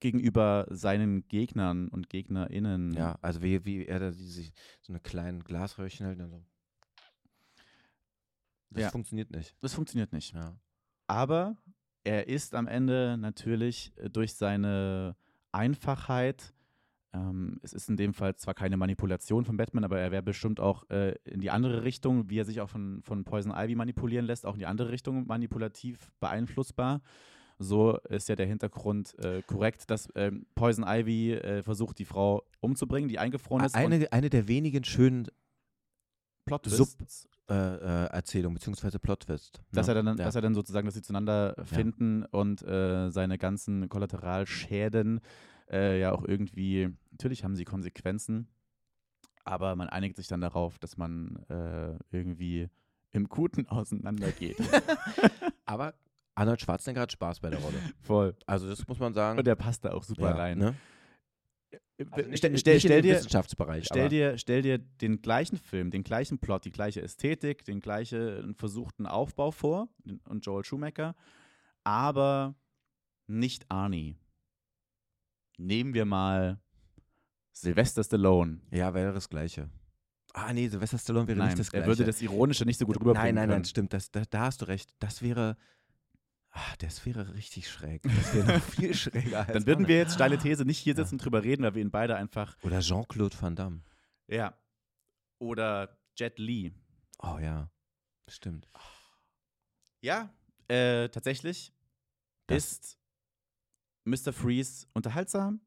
gegenüber 0.00 0.66
seinen 0.68 1.26
Gegnern 1.28 1.88
und 1.88 2.08
GegnerInnen. 2.10 2.92
Ja, 2.94 3.18
also 3.22 3.40
wie, 3.42 3.64
wie 3.64 3.86
er 3.86 4.00
da 4.00 4.10
diese, 4.10 4.42
so 4.80 4.92
eine 4.92 5.00
kleinen 5.00 5.44
Glasröhrchen 5.44 6.06
hält 6.06 6.20
und 6.20 6.28
so. 6.30 6.44
Das 8.70 8.90
funktioniert 8.90 9.30
nicht. 9.30 9.54
Das 9.60 9.74
funktioniert 9.74 10.12
nicht. 10.12 10.34
Ja. 10.34 10.56
Aber 11.06 11.56
er 12.04 12.28
ist 12.28 12.54
am 12.54 12.66
Ende 12.66 13.16
natürlich 13.18 13.92
äh, 13.96 14.10
durch 14.10 14.34
seine 14.34 15.16
Einfachheit, 15.52 16.54
ähm, 17.14 17.58
es 17.62 17.72
ist 17.72 17.88
in 17.90 17.96
dem 17.96 18.14
Fall 18.14 18.36
zwar 18.36 18.54
keine 18.54 18.76
Manipulation 18.76 19.44
von 19.44 19.56
Batman, 19.56 19.84
aber 19.84 20.00
er 20.00 20.10
wäre 20.10 20.22
bestimmt 20.22 20.60
auch 20.60 20.88
äh, 20.90 21.14
in 21.24 21.40
die 21.40 21.50
andere 21.50 21.84
Richtung, 21.84 22.30
wie 22.30 22.38
er 22.38 22.44
sich 22.44 22.60
auch 22.60 22.70
von, 22.70 23.02
von 23.02 23.24
Poison 23.24 23.52
Ivy 23.54 23.74
manipulieren 23.74 24.24
lässt, 24.24 24.46
auch 24.46 24.54
in 24.54 24.60
die 24.60 24.66
andere 24.66 24.90
Richtung 24.90 25.26
manipulativ 25.26 26.10
beeinflussbar. 26.20 27.02
So 27.58 27.98
ist 28.08 28.28
ja 28.28 28.34
der 28.34 28.46
Hintergrund 28.46 29.16
äh, 29.18 29.42
korrekt, 29.42 29.90
dass 29.90 30.08
ähm, 30.14 30.46
Poison 30.54 30.84
Ivy 30.88 31.34
äh, 31.34 31.62
versucht, 31.62 31.98
die 31.98 32.06
Frau 32.06 32.42
umzubringen, 32.60 33.08
die 33.08 33.18
eingefroren 33.18 33.64
ist. 33.64 33.74
Eine, 33.74 34.10
eine 34.10 34.30
der 34.30 34.48
wenigen 34.48 34.82
schönen 34.82 35.28
Plot 36.46 36.66
Sub-. 36.66 36.88
Äh, 37.48 37.54
äh, 37.54 38.06
Erzählungen, 38.06 38.54
beziehungsweise 38.54 38.98
Plot-Twist. 38.98 39.62
Dass, 39.72 39.86
ne? 39.86 39.94
er 39.94 40.02
dann, 40.02 40.18
ja. 40.18 40.24
dass 40.24 40.34
er 40.34 40.42
dann 40.42 40.54
sozusagen, 40.54 40.86
dass 40.86 40.94
sie 40.94 41.02
zueinander 41.02 41.54
finden 41.64 42.24
und 42.24 42.62
äh, 42.62 43.10
seine 43.10 43.38
ganzen 43.38 43.88
Kollateralschäden 43.88 45.20
äh, 45.70 46.00
ja 46.00 46.12
auch 46.12 46.24
irgendwie, 46.24 46.88
natürlich 47.10 47.44
haben 47.44 47.56
sie 47.56 47.64
Konsequenzen, 47.64 48.48
aber 49.44 49.74
man 49.76 49.88
einigt 49.88 50.16
sich 50.16 50.28
dann 50.28 50.40
darauf, 50.40 50.78
dass 50.78 50.96
man 50.96 51.44
äh, 51.48 51.98
irgendwie 52.10 52.68
im 53.10 53.28
Guten 53.28 53.66
auseinandergeht. 53.68 54.56
Aber 55.66 55.94
Arnold 56.34 56.60
Schwarzenegger 56.60 57.02
hat 57.02 57.12
Spaß 57.12 57.40
bei 57.40 57.50
der 57.50 57.60
Rolle. 57.60 57.78
Voll. 58.00 58.34
Also 58.46 58.68
das 58.68 58.86
muss 58.86 58.98
man 58.98 59.12
sagen. 59.12 59.38
Und 59.38 59.46
der 59.46 59.56
passt 59.56 59.84
da 59.84 59.92
auch 59.92 60.02
super 60.02 60.30
ja, 60.30 60.36
rein. 60.36 60.58
Ne? 60.58 60.74
Also 62.10 62.28
nicht, 62.28 62.38
stell, 62.38 62.50
nicht 62.50 62.60
stell, 62.60 63.02
dir, 63.02 63.14
Wissenschaftsbereich. 63.14 63.84
Stell 63.86 64.08
dir, 64.08 64.38
stell 64.38 64.62
dir 64.62 64.78
den 64.78 65.22
gleichen 65.22 65.56
Film, 65.56 65.90
den 65.90 66.04
gleichen 66.04 66.38
Plot, 66.38 66.64
die 66.64 66.72
gleiche 66.72 67.02
Ästhetik, 67.02 67.64
den 67.64 67.80
gleichen 67.80 68.54
versuchten 68.54 69.06
Aufbau 69.06 69.50
vor 69.50 69.88
und 70.28 70.44
Joel 70.44 70.64
Schumacher, 70.64 71.14
aber 71.84 72.54
nicht 73.26 73.70
Arnie. 73.70 74.16
Nehmen 75.58 75.94
wir 75.94 76.04
mal 76.04 76.60
Sylvester 77.52 78.02
Stallone. 78.02 78.60
Ja, 78.70 78.94
wäre 78.94 79.12
das 79.12 79.28
Gleiche. 79.28 79.68
Ah, 80.34 80.52
nee, 80.52 80.68
Sylvester 80.68 80.98
Stallone 80.98 81.28
wäre 81.28 81.38
Nein, 81.38 81.48
nicht 81.48 81.60
das 81.60 81.68
er 81.68 81.82
Gleiche. 81.82 81.86
würde 81.88 82.04
das 82.04 82.22
Ironische 82.22 82.64
nicht 82.64 82.78
so 82.78 82.86
gut 82.86 82.96
rüberbringen 82.96 83.34
Nein, 83.34 83.34
nein, 83.34 83.48
nein, 83.48 83.56
können. 83.56 83.64
stimmt. 83.66 83.92
Das, 83.92 84.10
da, 84.10 84.22
da 84.28 84.40
hast 84.46 84.62
du 84.62 84.66
recht. 84.66 84.94
Das 84.98 85.22
wäre. 85.22 85.56
Ah, 86.54 86.76
das 86.80 87.04
wäre 87.06 87.34
richtig 87.34 87.68
schräg. 87.70 88.02
Das 88.02 88.34
wäre 88.34 88.58
noch 88.58 88.64
viel 88.64 88.94
schräger. 88.94 89.40
Als 89.40 89.52
Dann 89.54 89.66
würden 89.66 89.88
wir 89.88 89.96
jetzt, 89.96 90.14
steile 90.14 90.38
These, 90.38 90.64
nicht 90.66 90.78
hier 90.78 90.94
sitzen 90.94 91.14
und 91.14 91.24
drüber 91.24 91.42
reden, 91.42 91.62
weil 91.62 91.74
wir 91.74 91.82
ihn 91.82 91.90
beide 91.90 92.14
einfach, 92.16 92.56
Oder 92.62 92.80
Jean-Claude 92.80 93.36
Van 93.40 93.56
Damme. 93.56 93.82
ja, 94.28 94.56
oder 95.40 95.98
Jet 96.16 96.38
Li. 96.38 96.72
Oh 97.20 97.38
ja. 97.38 97.70
Stimmt. 98.28 98.68
Ja, 100.02 100.32
äh, 100.68 101.08
tatsächlich 101.08 101.72
Das- 102.46 102.64
ist 102.64 102.98
Mr. 104.04 104.32
Freeze 104.32 104.86
unterhaltsam, 104.92 105.60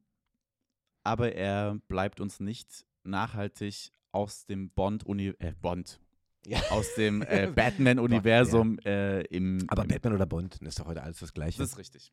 aber 1.04 1.32
er 1.34 1.74
bleibt 1.88 2.20
uns 2.20 2.38
nicht 2.40 2.86
nachhaltig 3.02 3.92
aus 4.12 4.46
dem 4.46 4.70
Bond-Uni 4.70 5.28
äh, 5.38 5.52
Bond, 5.60 6.00
Ja. 6.46 6.58
aus 6.70 6.94
dem 6.94 7.22
äh, 7.28 7.50
Batman-Universum 7.54 8.78
äh, 8.84 9.22
im. 9.22 9.64
Aber 9.68 9.82
im, 9.82 9.88
Batman 9.88 10.12
oder 10.14 10.26
Bond 10.26 10.56
ist 10.62 10.78
doch 10.78 10.86
heute 10.86 11.02
alles 11.02 11.18
das 11.18 11.32
Gleiche. 11.34 11.58
Das 11.58 11.70
ist 11.72 11.78
richtig. 11.78 12.12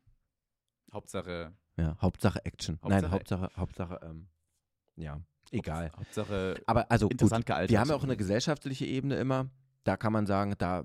Hauptsache. 0.92 1.52
ja, 1.76 1.96
Hauptsache 2.00 2.44
Action. 2.44 2.78
Nein, 2.82 3.10
Hauptsache- 3.10 3.50
Hauptsache, 3.50 3.50
Hauptsache, 3.56 4.00
ähm, 4.04 4.28
ja, 4.96 5.20
egal. 5.50 5.90
Hauptsache 5.96 6.60
Aber 6.66 6.90
also 6.90 7.06
gut, 7.06 7.12
interessant 7.12 7.46
gealtert. 7.46 7.70
wir 7.70 7.80
haben 7.80 7.88
ja 7.88 7.96
auch 7.96 8.04
eine 8.04 8.16
gesellschaftliche 8.16 8.86
Ebene 8.86 9.16
immer. 9.16 9.48
Da 9.84 9.96
kann 9.96 10.12
man 10.12 10.26
sagen, 10.26 10.54
da 10.58 10.84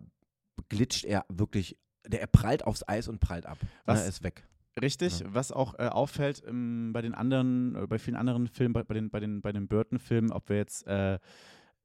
glitscht 0.70 1.06
er 1.06 1.26
wirklich, 1.30 1.78
der 2.08 2.22
er 2.22 2.28
prallt 2.28 2.66
aufs 2.66 2.84
Eis 2.88 3.08
und 3.08 3.20
prallt 3.20 3.46
ab. 3.46 3.58
Was- 3.86 4.02
Er 4.02 4.08
ist 4.08 4.24
weg. 4.24 4.46
Richtig, 4.82 5.20
Ja. 5.20 5.34
was 5.34 5.52
auch 5.52 5.78
äh, 5.78 5.88
auffällt 5.88 6.42
ähm, 6.48 6.92
bei 6.94 7.02
den 7.02 7.14
anderen, 7.14 7.76
äh, 7.76 7.88
bei 7.88 8.00
vielen 8.00 8.16
anderen 8.16 8.48
Filmen, 8.48 8.74
bei, 8.74 8.84
bei 8.84 8.94
den, 8.94 9.10
bei 9.10 9.20
den, 9.20 9.42
bei 9.42 9.52
den 9.52 9.68
Burton-Filmen, 9.68 10.32
ob 10.32 10.48
wir 10.50 10.58
jetzt, 10.58 10.88
äh, 10.88 11.16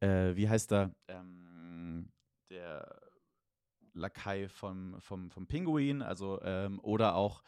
äh, 0.00 0.36
wie 0.36 0.48
heißt 0.48 0.72
er, 0.72 0.92
ähm, 1.08 1.43
der 2.50 3.00
Lakai 3.92 4.48
vom, 4.48 5.00
vom, 5.00 5.30
vom 5.30 5.46
Pinguin, 5.46 6.02
also 6.02 6.40
ähm, 6.42 6.80
oder 6.82 7.14
auch 7.14 7.42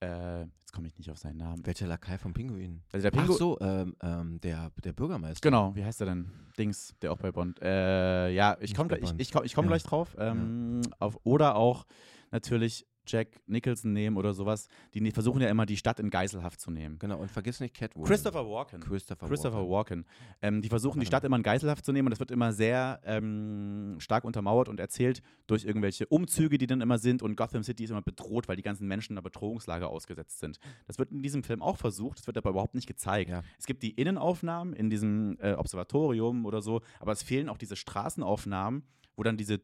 Äh, 0.00 0.42
jetzt 0.60 0.72
komme 0.72 0.86
ich 0.86 0.96
nicht 0.96 1.10
auf 1.10 1.18
seinen 1.18 1.38
Namen. 1.38 1.66
Welcher 1.66 1.88
Lakai 1.88 2.18
vom 2.18 2.32
Pinguin? 2.32 2.82
Also 2.92 3.02
der 3.02 3.12
Ach 3.12 3.24
Pingu 3.24 3.32
so, 3.36 3.58
ähm, 3.60 3.96
ähm, 4.00 4.40
der, 4.40 4.70
der 4.84 4.92
Bürgermeister. 4.92 5.40
Genau, 5.48 5.74
wie 5.74 5.84
heißt 5.84 6.00
er 6.02 6.06
denn? 6.06 6.30
Dings, 6.56 6.94
der 7.02 7.10
auch 7.10 7.18
bei 7.18 7.32
Bond. 7.32 7.60
Äh, 7.60 8.30
ja, 8.30 8.56
ich 8.60 8.74
komme 8.74 8.96
ich, 8.98 9.12
ich 9.18 9.32
komm, 9.32 9.44
ich 9.44 9.54
komm 9.54 9.64
Ja. 9.64 9.70
gleich 9.70 9.82
drauf. 9.82 10.14
Ähm, 10.18 10.82
auf, 11.00 11.18
oder 11.24 11.56
auch 11.56 11.84
natürlich 12.30 12.86
Jack 13.08 13.40
Nicholson 13.46 13.92
nehmen 13.92 14.16
oder 14.16 14.34
sowas. 14.34 14.68
Die 14.94 15.00
ne- 15.00 15.10
versuchen 15.10 15.40
ja 15.40 15.48
immer, 15.48 15.66
die 15.66 15.76
Stadt 15.76 15.98
in 16.00 16.10
Geiselhaft 16.10 16.60
zu 16.60 16.70
nehmen. 16.70 16.98
Genau, 16.98 17.18
und 17.18 17.30
vergiss 17.30 17.60
nicht 17.60 17.74
Catwoman. 17.74 18.08
Christopher 18.08 18.48
Walken. 18.48 18.80
Christopher, 18.80 19.26
Christopher 19.26 19.68
Walken. 19.68 19.68
Walken. 19.70 20.04
Ähm, 20.42 20.62
die 20.62 20.68
versuchen, 20.68 21.00
die 21.00 21.06
Stadt 21.06 21.24
immer 21.24 21.36
in 21.36 21.42
Geiselhaft 21.42 21.84
zu 21.84 21.92
nehmen 21.92 22.06
und 22.06 22.10
das 22.10 22.20
wird 22.20 22.30
immer 22.30 22.52
sehr 22.52 23.00
ähm, 23.04 23.96
stark 23.98 24.24
untermauert 24.24 24.68
und 24.68 24.80
erzählt 24.80 25.22
durch 25.46 25.64
irgendwelche 25.64 26.06
Umzüge, 26.06 26.58
die 26.58 26.66
dann 26.66 26.80
immer 26.80 26.98
sind 26.98 27.22
und 27.22 27.36
Gotham 27.36 27.62
City 27.62 27.84
ist 27.84 27.90
immer 27.90 28.02
bedroht, 28.02 28.48
weil 28.48 28.56
die 28.56 28.62
ganzen 28.62 28.86
Menschen 28.86 29.14
einer 29.14 29.22
Bedrohungslage 29.22 29.88
ausgesetzt 29.88 30.38
sind. 30.38 30.58
Das 30.86 30.98
wird 30.98 31.10
in 31.12 31.22
diesem 31.22 31.42
Film 31.42 31.62
auch 31.62 31.76
versucht, 31.76 32.18
das 32.18 32.26
wird 32.26 32.36
aber 32.36 32.50
überhaupt 32.50 32.74
nicht 32.74 32.86
gezeigt. 32.86 33.30
Ja. 33.30 33.42
Es 33.58 33.66
gibt 33.66 33.82
die 33.82 33.90
Innenaufnahmen 33.90 34.72
in 34.74 34.90
diesem 34.90 35.38
äh, 35.40 35.52
Observatorium 35.54 36.44
oder 36.46 36.62
so, 36.62 36.82
aber 37.00 37.12
es 37.12 37.22
fehlen 37.22 37.48
auch 37.48 37.58
diese 37.58 37.76
Straßenaufnahmen, 37.76 38.84
wo 39.16 39.22
dann 39.22 39.36
diese 39.36 39.60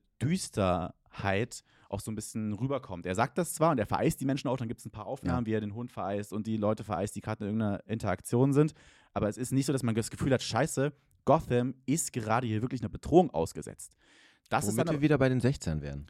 Düsterheit 1.15 1.65
auch 1.89 2.01
so 2.01 2.11
ein 2.11 2.15
bisschen 2.15 2.53
rüberkommt. 2.55 3.07
Er 3.07 3.15
sagt 3.15 3.39
das 3.39 3.55
zwar 3.55 3.71
und 3.71 3.79
er 3.79 3.87
vereist 3.87 4.21
die 4.21 4.25
Menschen 4.25 4.49
auch, 4.49 4.57
dann 4.57 4.69
gibt 4.69 4.81
es 4.81 4.87
ein 4.87 4.91
paar 4.91 5.07
Aufnahmen, 5.07 5.47
wie 5.47 5.53
er 5.53 5.61
den 5.61 5.75
Hund 5.75 5.93
vereist 5.93 6.33
und 6.33 6.47
die 6.47 6.57
Leute 6.57 6.83
vereist, 6.83 7.15
die 7.15 7.21
gerade 7.21 7.45
in 7.45 7.51
irgendeiner 7.51 7.87
Interaktion 7.87 8.53
sind. 8.53 8.75
Aber 9.13 9.29
es 9.29 9.37
ist 9.37 9.53
nicht 9.53 9.67
so, 9.67 9.73
dass 9.73 9.83
man 9.83 9.95
das 9.95 10.11
Gefühl 10.11 10.33
hat, 10.33 10.43
scheiße, 10.43 10.93
Gotham 11.25 11.75
ist 11.87 12.13
gerade 12.13 12.47
hier 12.47 12.63
wirklich 12.63 12.81
einer 12.81 12.89
Bedrohung 12.89 13.31
ausgesetzt. 13.31 13.93
Das 14.51 14.65
ist 14.65 14.75
Womit 14.75 14.89
dann 14.89 14.95
wir 14.97 15.03
wieder 15.03 15.19
bei 15.19 15.29
den 15.29 15.41
16 15.41 15.83
wären. 15.83 16.07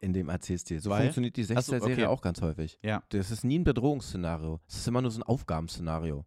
In 0.00 0.12
dem 0.12 0.28
Erzählstil. 0.28 0.80
So 0.80 0.90
Weil? 0.90 1.02
funktioniert 1.02 1.36
die 1.36 1.42
Ach 1.54 1.62
so, 1.62 1.72
16er-Serie 1.72 1.94
okay. 1.94 2.06
auch 2.06 2.20
ganz 2.20 2.40
häufig. 2.42 2.78
Ja. 2.82 3.02
Das 3.10 3.30
ist 3.30 3.44
nie 3.44 3.58
ein 3.58 3.64
Bedrohungsszenario. 3.64 4.60
Es 4.66 4.76
ist 4.76 4.88
immer 4.88 5.02
nur 5.02 5.10
so 5.10 5.20
ein 5.20 5.22
Aufgabenszenario. 5.22 6.24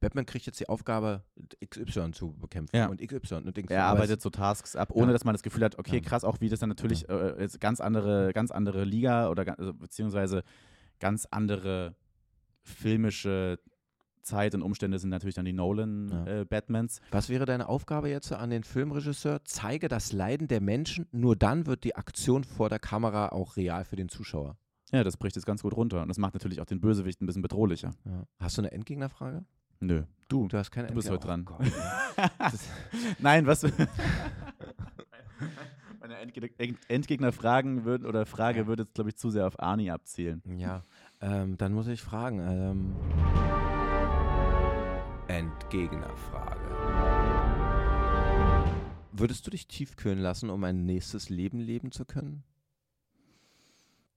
Batman 0.00 0.26
kriegt 0.26 0.46
jetzt 0.46 0.60
die 0.60 0.68
Aufgabe, 0.68 1.22
XY 1.64 2.12
zu 2.12 2.32
bekämpfen 2.34 2.76
Ja. 2.76 2.86
und 2.88 3.00
XY 3.00 3.36
und 3.46 3.56
Dings. 3.56 3.70
Er 3.70 3.84
arbeitet 3.84 4.20
so 4.22 4.30
Tasks 4.30 4.76
ab, 4.76 4.90
ohne 4.92 5.08
Ja. 5.08 5.12
dass 5.14 5.24
man 5.24 5.34
das 5.34 5.42
Gefühl 5.42 5.64
hat, 5.64 5.78
okay, 5.78 6.00
krass, 6.00 6.24
auch 6.24 6.40
wie 6.40 6.48
das 6.48 6.60
dann 6.60 6.68
natürlich 6.68 7.08
äh, 7.08 7.48
ganz 7.58 7.80
andere, 7.80 8.32
ganz 8.32 8.50
andere 8.50 8.84
Liga 8.84 9.28
oder 9.30 9.58
also, 9.58 9.74
beziehungsweise 9.74 10.42
ganz 10.98 11.26
andere 11.30 11.94
filmische 12.62 13.58
Zeit 14.22 14.54
und 14.54 14.62
Umstände 14.62 14.98
sind 14.98 15.08
natürlich 15.10 15.34
dann 15.34 15.46
die 15.46 15.50
Ja. 15.52 15.56
Nolan-Batmans. 15.56 17.00
Was 17.10 17.30
wäre 17.30 17.46
deine 17.46 17.68
Aufgabe 17.68 18.10
jetzt 18.10 18.30
an 18.32 18.50
den 18.50 18.64
Filmregisseur? 18.64 19.40
Zeige 19.44 19.88
das 19.88 20.12
Leiden 20.12 20.46
der 20.46 20.60
Menschen, 20.60 21.06
nur 21.10 21.36
dann 21.36 21.66
wird 21.66 21.84
die 21.84 21.96
Aktion 21.96 22.44
vor 22.44 22.68
der 22.68 22.78
Kamera 22.78 23.30
auch 23.30 23.56
real 23.56 23.84
für 23.84 23.96
den 23.96 24.08
Zuschauer. 24.08 24.56
ja, 24.92 25.04
das 25.04 25.16
bricht 25.16 25.36
es 25.36 25.46
ganz 25.46 25.62
gut 25.62 25.74
runter 25.76 26.02
und 26.02 26.08
das 26.08 26.18
macht 26.18 26.34
natürlich 26.34 26.60
auch 26.60 26.64
den 26.66 26.80
Bösewicht 26.80 27.20
ein 27.22 27.26
bisschen 27.26 27.42
bedrohlicher. 27.42 27.92
Ja. 28.04 28.24
Hast 28.40 28.58
du 28.58 28.62
eine 28.62 28.72
Endgegnerfrage? 28.72 29.44
Nö. 29.80 30.02
Du, 30.28 30.46
du 30.46 30.56
hast 30.58 30.70
keine 30.70 30.88
Du 30.88 30.94
bist 30.94 31.08
Endgegner- 31.08 31.12
heute 31.12 31.48
Oh 31.48 31.58
dran. 31.58 31.70
Nein, 33.18 33.46
was. 33.46 33.62
Meine 36.00 36.14
Endge- 36.22 36.50
End- 36.58 36.78
Endgegner-Fragen 36.88 37.84
würden 37.84 38.06
oder 38.06 38.26
Frage 38.26 38.60
Ja. 38.60 38.66
würde 38.66 38.82
jetzt, 38.84 38.94
glaube 38.94 39.10
ich, 39.10 39.16
zu 39.16 39.30
sehr 39.30 39.46
auf 39.46 39.58
Arnie 39.60 39.90
abzielen. 39.90 40.42
Ja, 40.58 40.82
ähm, 41.20 41.56
dann 41.56 41.72
muss 41.72 41.88
ich 41.88 42.00
fragen. 42.02 42.38
Ähm, 42.40 42.94
Endgegnerfrage. 45.28 46.60
Würdest 49.12 49.46
du 49.46 49.50
dich 49.50 49.66
tiefkühlen 49.66 50.18
lassen, 50.18 50.50
um 50.50 50.62
ein 50.64 50.84
nächstes 50.84 51.28
Leben 51.30 51.58
leben 51.58 51.90
zu 51.92 52.04
können? 52.04 52.42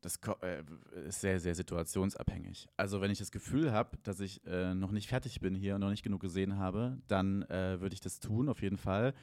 Das 0.03 0.19
äh, 0.41 0.63
ist 1.07 1.21
sehr, 1.21 1.39
sehr 1.39 1.55
situationsabhängig. 1.55 2.67
Also 2.75 2.99
wenn 2.99 3.09
ich 3.09 3.19
das 3.19 3.31
Gefühl 3.31 3.71
habe, 3.71 3.97
dass 4.03 4.19
ich 4.19 4.45
äh, 4.45 4.75
noch 4.75 4.91
nicht 4.91 5.07
fertig 5.07 5.39
bin 5.39 5.55
hier 5.55 5.75
und 5.75 5.81
noch 5.81 5.89
nicht 5.89 6.03
genug 6.03 6.19
gesehen 6.19 6.57
habe, 6.57 6.97
dann 7.07 7.43
äh, 7.43 7.79
würde 7.79 7.93
ich 7.93 8.01
das 8.01 8.19
tun, 8.19 8.49
auf 8.49 8.61
jeden 8.61 8.77
Fall. 8.77 9.13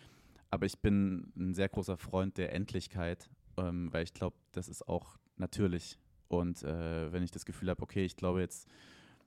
Aber 0.51 0.65
ich 0.65 0.79
bin 0.81 1.33
ein 1.37 1.53
sehr 1.53 1.69
großer 1.69 1.99
Freund 1.99 2.39
der 2.39 2.55
Endlichkeit, 2.55 3.29
ähm, 3.59 3.93
weil 3.93 4.05
ich 4.05 4.15
glaube, 4.15 4.37
das 4.53 4.69
ist 4.69 4.89
auch 4.89 5.19
natürlich. 5.37 5.99
Und 6.29 6.63
äh, 6.63 7.13
wenn 7.13 7.23
ich 7.23 7.31
das 7.31 7.45
Gefühl 7.45 7.69
habe, 7.69 7.83
okay, 7.83 8.07
ich 8.07 8.17
glaube, 8.17 8.41
jetzt 8.41 8.67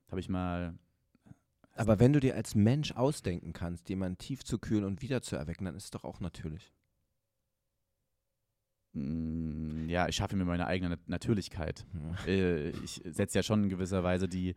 habe 0.10 0.20
ich 0.20 0.30
mal 0.30 0.74
Aber 1.76 2.00
wenn 2.00 2.14
du 2.14 2.20
dir 2.20 2.36
als 2.36 2.56
Mensch 2.56 2.94
ausdenken 2.94 3.54
kannst, 3.54 3.90
jemanden 3.90 4.18
tief 4.18 4.44
zu 4.44 4.58
kühlen 4.58 4.86
und 4.86 5.04
wieder 5.04 5.22
zu 5.22 5.36
erwecken, 5.36 5.66
dann 5.66 5.76
ist 5.76 5.86
es 5.86 5.92
doch 5.92 6.04
auch 6.04 6.20
natürlich. 6.20 6.74
Mm, 8.94 9.88
Ja, 9.90 10.08
ich 10.08 10.16
schaffe 10.16 10.36
mir 10.36 10.46
meine 10.46 10.66
eigene 10.68 10.92
Nat- 10.92 11.08
Natürlichkeit. 11.10 11.86
Ja. 11.94 12.32
Äh, 12.32 12.70
ich 12.84 13.02
setze 13.06 13.38
ja 13.40 13.44
schon 13.44 13.64
in 13.64 13.70
gewisser 13.70 14.04
Weise 14.04 14.28
die 14.28 14.56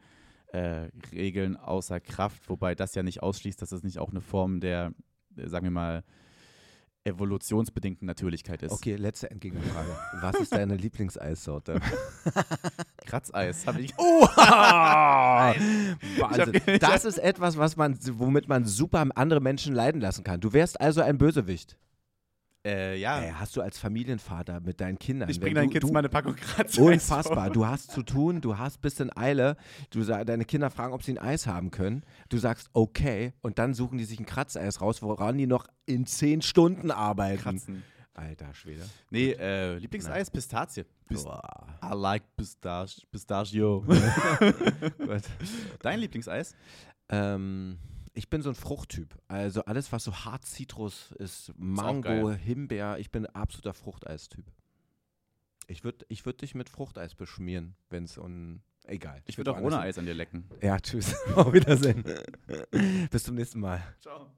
äh, 0.53 0.89
Regeln 1.13 1.57
außer 1.57 2.01
Kraft, 2.01 2.49
wobei 2.49 2.75
das 2.75 2.95
ja 2.95 3.03
nicht 3.03 3.23
ausschließt, 3.23 3.61
dass 3.61 3.73
es 3.73 3.83
nicht 3.83 3.99
auch 3.99 4.11
eine 4.11 4.21
Form 4.21 4.61
der, 4.61 4.93
äh, 5.37 5.49
sagen 5.49 5.65
wir 5.65 5.71
mal, 5.73 6.05
evolutionsbedingten 7.05 8.05
Natürlichkeit 8.07 8.63
ist. 8.65 8.73
Okay, 8.73 8.97
letzte 8.97 9.31
Endgegnerfrage. 9.31 9.97
Was 10.21 10.37
ist 10.41 10.53
deine 10.53 10.75
Lieblingseissorte? 10.77 11.81
Kratzeis 13.07 13.65
habe 13.67 13.81
ich. 13.81 13.95
Oh! 13.97 14.23
Wahnsinn. 16.19 16.61
Das 16.81 17.05
ist 17.05 17.19
etwas, 17.19 17.57
was 17.57 17.77
man, 17.77 17.97
womit 18.19 18.49
man 18.49 18.65
super 18.65 19.07
andere 19.15 19.41
Menschen 19.41 19.73
leiden 19.75 20.01
lassen 20.01 20.25
kann. 20.25 20.41
Du 20.41 20.53
wärst 20.53 20.81
also 20.81 21.01
ein 21.01 21.17
Bösewicht. 21.19 21.77
Äh, 22.67 22.97
ja, 22.99 23.21
Ey, 23.21 23.33
hast 23.33 23.55
du 23.55 23.61
als 23.61 23.79
Familienvater 23.79 24.59
mit 24.59 24.81
deinen 24.81 24.99
Kindern. 24.99 25.31
ich 25.31 25.39
bringe 25.39 25.55
deinen 25.55 25.69
du, 25.69 25.75
Kids 25.75 25.87
du, 25.87 25.93
mal 25.93 26.01
eine 26.01 26.09
Packung 26.09 26.35
Kratzeis. 26.35 26.79
Unfassbar. 26.79 27.51
Du 27.51 27.65
hast 27.65 27.93
zu 27.93 28.03
tun, 28.03 28.41
du 28.41 28.59
hast 28.59 28.81
bis 28.81 28.99
in 28.99 29.17
Eile. 29.17 29.57
Du 29.91 30.03
deine 30.03 30.45
Kinder 30.45 30.69
fragen, 30.71 30.93
ob 30.93 31.05
sie 31.05 31.13
ein 31.13 31.19
Eis 31.19 31.47
haben 31.47 31.71
können. 31.71 32.03
Du 32.29 32.39
sagst 32.39 32.69
okay 32.73 33.33
und 33.41 33.61
dann 33.61 33.73
suchen 33.73 33.99
die 33.99 34.05
sich 34.05 34.19
ein 34.19 34.27
Kratzeis 34.27 34.81
raus, 34.81 35.01
woran 35.01 35.39
die 35.39 35.47
noch 35.47 35.69
in 35.85 36.07
zehn 36.07 36.43
Stunden 36.43 36.91
arbeiten. 36.91 37.41
Kratzen. 37.41 37.85
Alter 38.15 38.53
Schwede. 38.55 38.83
Nee, 39.11 39.33
äh, 39.33 39.77
Lieblingseis, 39.77 40.31
Pistazie. 40.31 40.85
Pist 41.07 41.25
Boah. 41.25 41.79
I 41.85 41.95
like 41.95 42.25
Pistach 42.37 42.89
Pistachio. 43.13 43.85
Dein 45.83 46.01
Lieblingseis? 46.01 46.57
Ähm, 47.11 47.79
ich 48.17 48.31
bin 48.31 48.43
so 48.43 48.49
ein 48.49 48.55
Fruchttyp. 48.55 49.15
Also 49.29 49.65
alles, 49.67 49.93
was 49.93 50.05
so 50.05 50.13
hart 50.13 50.45
Zitrus 50.45 51.13
ist, 51.13 51.53
Mango, 51.57 52.03
geil. 52.03 52.37
Himbeer, 52.37 52.99
ich 52.99 53.11
bin 53.11 53.27
ein 53.27 53.35
absoluter 53.35 53.75
Fruchteistyp. 53.75 54.47
Ich 55.69 55.85
würde 55.85 56.07
ich 56.09 56.25
würd 56.25 56.41
dich 56.43 56.55
mit 56.55 56.69
Fruchteis 56.69 57.15
beschmieren, 57.15 57.77
wenn 57.91 58.05
es 58.05 58.19
un. 58.19 58.63
Egal. 58.85 59.21
Ich 59.27 59.37
würde 59.37 59.53
auch 59.53 59.61
ohne. 59.61 59.81
Eis 59.81 59.99
an 59.99 60.07
dir 60.07 60.15
lecken. 60.15 60.49
Ja, 60.63 60.79
tschüss. 60.79 61.15
Auf 61.35 61.53
Wiedersehen. 61.53 62.05
Bis 63.11 63.25
zum 63.25 63.35
nächsten 63.35 63.61
Mal. 63.61 63.83
Ciao. 64.01 64.31